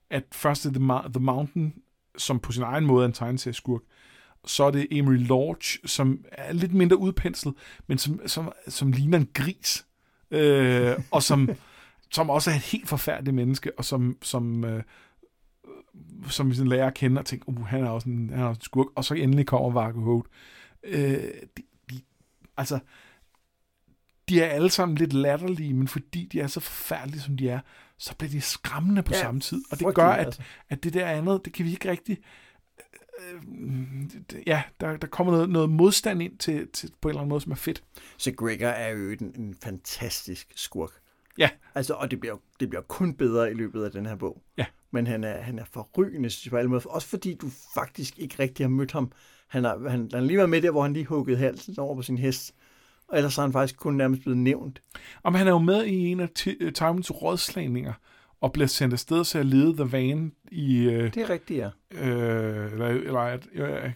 [0.10, 1.74] At først er The, The Mountain,
[2.18, 3.82] som på sin egen måde er en tegneserieskurk,
[4.46, 7.54] så er det Emery Lodge, som er lidt mindre udpenslet,
[7.88, 9.86] men som, som, som ligner en gris,
[10.32, 11.50] øh, og som,
[12.16, 14.84] som også er et helt forfærdeligt menneske, og som, som, øh,
[16.30, 18.48] som vi sådan lærer at kende og tænker, uh, han er også en, han er
[18.48, 20.28] også en skurk, og så endelig kommer Vargo Holt.
[20.84, 22.02] Øh, de, de,
[22.58, 22.80] altså,
[24.30, 27.60] de er alle sammen lidt latterlige, men fordi de er så forfærdelige, som de er,
[28.00, 29.62] så bliver de skræmmende på ja, samme tid.
[29.72, 30.42] Og det gør, at, altså.
[30.70, 32.18] at det der andet, det kan vi ikke rigtig...
[33.20, 33.42] Øh,
[34.48, 37.42] ja, der, der kommer noget, noget modstand ind til, til, på en eller anden måde,
[37.42, 37.84] som er fedt.
[38.18, 40.92] Så Gregor er jo en, en fantastisk skurk.
[41.38, 41.50] Ja.
[41.76, 44.42] Altså, og det bliver, det bliver kun bedre i løbet af den her bog.
[44.58, 44.66] Ja.
[44.92, 46.90] Men han er, han er forrygende, synes jeg, på alle måder.
[46.90, 49.12] Også fordi du faktisk ikke rigtig har mødt ham.
[49.48, 51.96] Han har, han, han har lige været med der, hvor han lige huggede halsen over
[51.96, 52.56] på sin hest.
[53.12, 54.82] Og ellers har han faktisk kun nærmest blevet nævnt.
[55.24, 56.30] Og han er jo med i en af
[56.74, 57.94] Tywins rådslagninger,
[58.42, 60.84] og bliver sendt afsted til at lede The Van i...
[60.84, 61.70] Øh, det er rigtigt, ja.
[61.92, 63.92] Øh, eller, eller at, øh,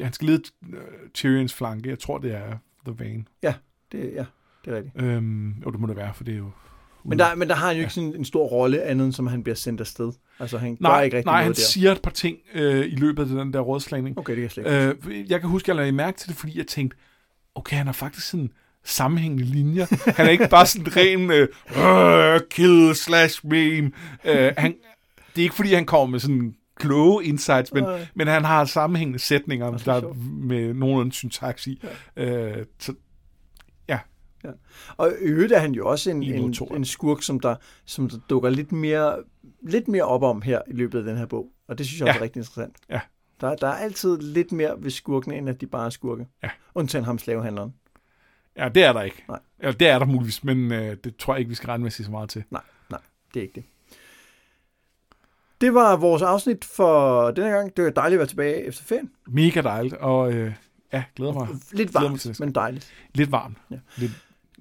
[0.00, 0.78] han skal lede uh,
[1.14, 1.88] Tyrions flanke.
[1.88, 3.28] Jeg tror, det er The Van.
[3.42, 3.54] Ja,
[3.92, 4.24] det, ja,
[4.64, 5.02] det er rigtigt.
[5.02, 6.50] Øhm, jo, det må det være, for det er jo...
[7.04, 9.26] Men der, men der har han jo ikke sådan en stor rolle, andet end som
[9.26, 10.12] han bliver sendt afsted.
[10.38, 11.60] Altså, han nej, gør ikke rigtig nej, noget han der.
[11.60, 14.18] siger et par ting øh, i løbet af den der rådslagning.
[14.18, 15.18] Okay, det kan jeg slet ikke.
[15.20, 16.96] Øh, jeg kan huske, at jeg lagde mærke til det, fordi jeg tænkte,
[17.54, 18.50] okay, han har faktisk sådan
[18.84, 20.12] sammenhængende linjer.
[20.16, 23.90] Han er ikke bare sådan ren øh, kill slash meme.
[24.24, 24.74] Øh, han,
[25.34, 27.84] det er ikke, fordi han kommer med sådan kloge insights, men,
[28.14, 31.82] men han har sammenhængende sætninger, der er med nogenlunde syntaks i.
[32.16, 32.24] Ja.
[32.24, 32.94] Øh, så,
[33.88, 33.98] ja.
[34.44, 34.50] ja.
[34.96, 38.16] Og i øvrigt er han jo også en, en, en skurk, som der, som der
[38.30, 39.16] dukker lidt mere,
[39.62, 41.46] lidt mere op om her i løbet af den her bog.
[41.68, 42.18] Og det synes jeg også ja.
[42.18, 42.76] er rigtig interessant.
[42.90, 43.00] Ja.
[43.42, 46.26] Der, der er altid lidt mere ved skurkene, end at de bare er skurke.
[46.42, 46.50] Ja.
[46.74, 47.74] Undtagen ham slavehandleren.
[48.56, 49.24] Ja, det er der ikke.
[49.28, 49.38] Nej.
[49.58, 51.86] Eller det er der muligvis, men øh, det tror jeg ikke, vi skal regne med
[51.86, 52.44] at sige så meget til.
[52.50, 53.00] Nej, nej,
[53.34, 53.64] det er ikke det.
[55.60, 57.76] Det var vores afsnit for denne gang.
[57.76, 59.10] Det var dejligt at være tilbage efter ferien.
[59.26, 60.54] Mega dejligt, og øh,
[60.92, 61.48] ja, glæder mig.
[61.72, 62.92] Lidt varmt, men dejligt.
[63.14, 63.58] Lidt varmt.
[63.70, 63.76] Ja.
[63.96, 64.12] Lidt.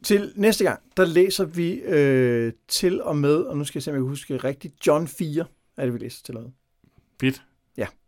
[0.04, 3.92] Til næste gang, der læser vi øh, til og med, og nu skal jeg se,
[3.92, 5.46] om jeg kan huske rigtigt, John 4
[5.78, 6.52] er det, vi læser til noget.
[7.20, 7.44] Fedt.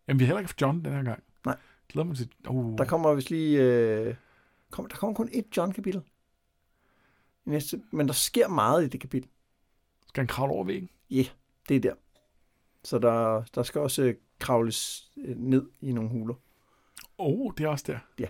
[0.08, 0.12] Ja.
[0.12, 1.24] Jamen, vi har heller ikke John den her gang.
[1.46, 1.58] Nej.
[1.90, 2.30] Glæder mig til...
[2.50, 2.78] Uh.
[2.78, 3.62] Der kommer vist lige...
[3.62, 4.16] Øh,
[4.72, 6.02] kom, der kommer kun et John-kapitel.
[7.46, 9.30] Næste, men der sker meget i det kapitel.
[10.08, 10.90] Skal han kravle over væggen?
[11.10, 11.28] Ja, yeah,
[11.70, 11.94] det er der.
[12.84, 16.36] Så der, der skal også øh, kravles øh, ned i nogle huler.
[17.18, 18.00] Åh, oh, det er også der.
[18.20, 18.28] Ja.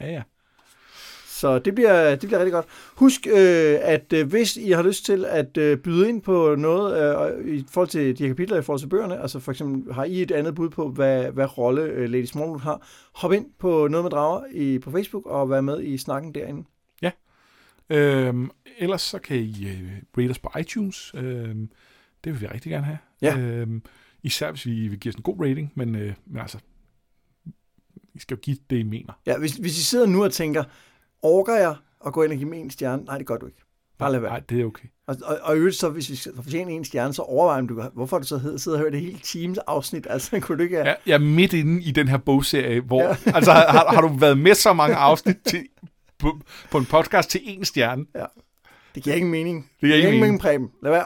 [0.00, 0.22] Ja, ja.
[1.38, 2.66] Så det bliver, det bliver rigtig godt.
[2.94, 7.16] Husk, øh, at øh, hvis I har lyst til at øh, byde ind på noget
[7.38, 10.04] øh, i forhold til de her kapitler, i forhold til bøgerne, altså for eksempel har
[10.04, 13.88] I et andet bud på, hvad, hvad rolle øh, Lady Smallwood har, hop ind på
[13.88, 16.64] Noget med Drager i, på Facebook og vær med i snakken derinde.
[17.02, 17.10] Ja.
[17.90, 21.12] Øhm, ellers så kan I øh, rate os på iTunes.
[21.14, 21.70] Øhm,
[22.24, 22.98] det vil vi rigtig gerne have.
[23.22, 23.38] Ja.
[23.38, 23.82] Øhm,
[24.22, 26.58] især hvis vi vil give os en god rating, men, øh, men altså,
[28.14, 29.12] I skal jo give det, I mener.
[29.26, 30.64] Ja, hvis, hvis I sidder nu og tænker,
[31.22, 31.74] orker jeg
[32.06, 33.04] at gå ind og give mig en stjerne?
[33.04, 33.58] Nej, det gør du ikke.
[33.98, 34.30] Bare lad være.
[34.30, 34.88] Nej, det er okay.
[35.06, 38.18] Og, og, og øvrigt, så hvis vi skal fortjene en stjerne, så overvej, du, hvorfor
[38.18, 40.06] du så sidder og hører det hele teams afsnit.
[40.10, 40.78] Altså, kunne du ikke...
[40.78, 43.02] Ja, jeg er midt inde i den her bogserie, hvor...
[43.02, 43.16] Ja.
[43.36, 45.66] altså, har, har du været med så mange afsnit til,
[46.18, 46.40] på,
[46.70, 48.06] på en podcast til en stjerne?
[48.14, 48.24] Ja.
[48.94, 49.70] Det giver ingen mening.
[49.80, 50.40] Det giver ingen ingen mening.
[50.40, 50.70] Preben.
[50.82, 51.04] Lad være.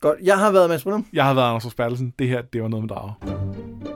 [0.00, 0.18] Godt.
[0.22, 1.06] Jeg har været Mads Brunum.
[1.12, 2.14] Jeg har været Anders Bertelsen.
[2.18, 3.89] Det her, det var noget med drager.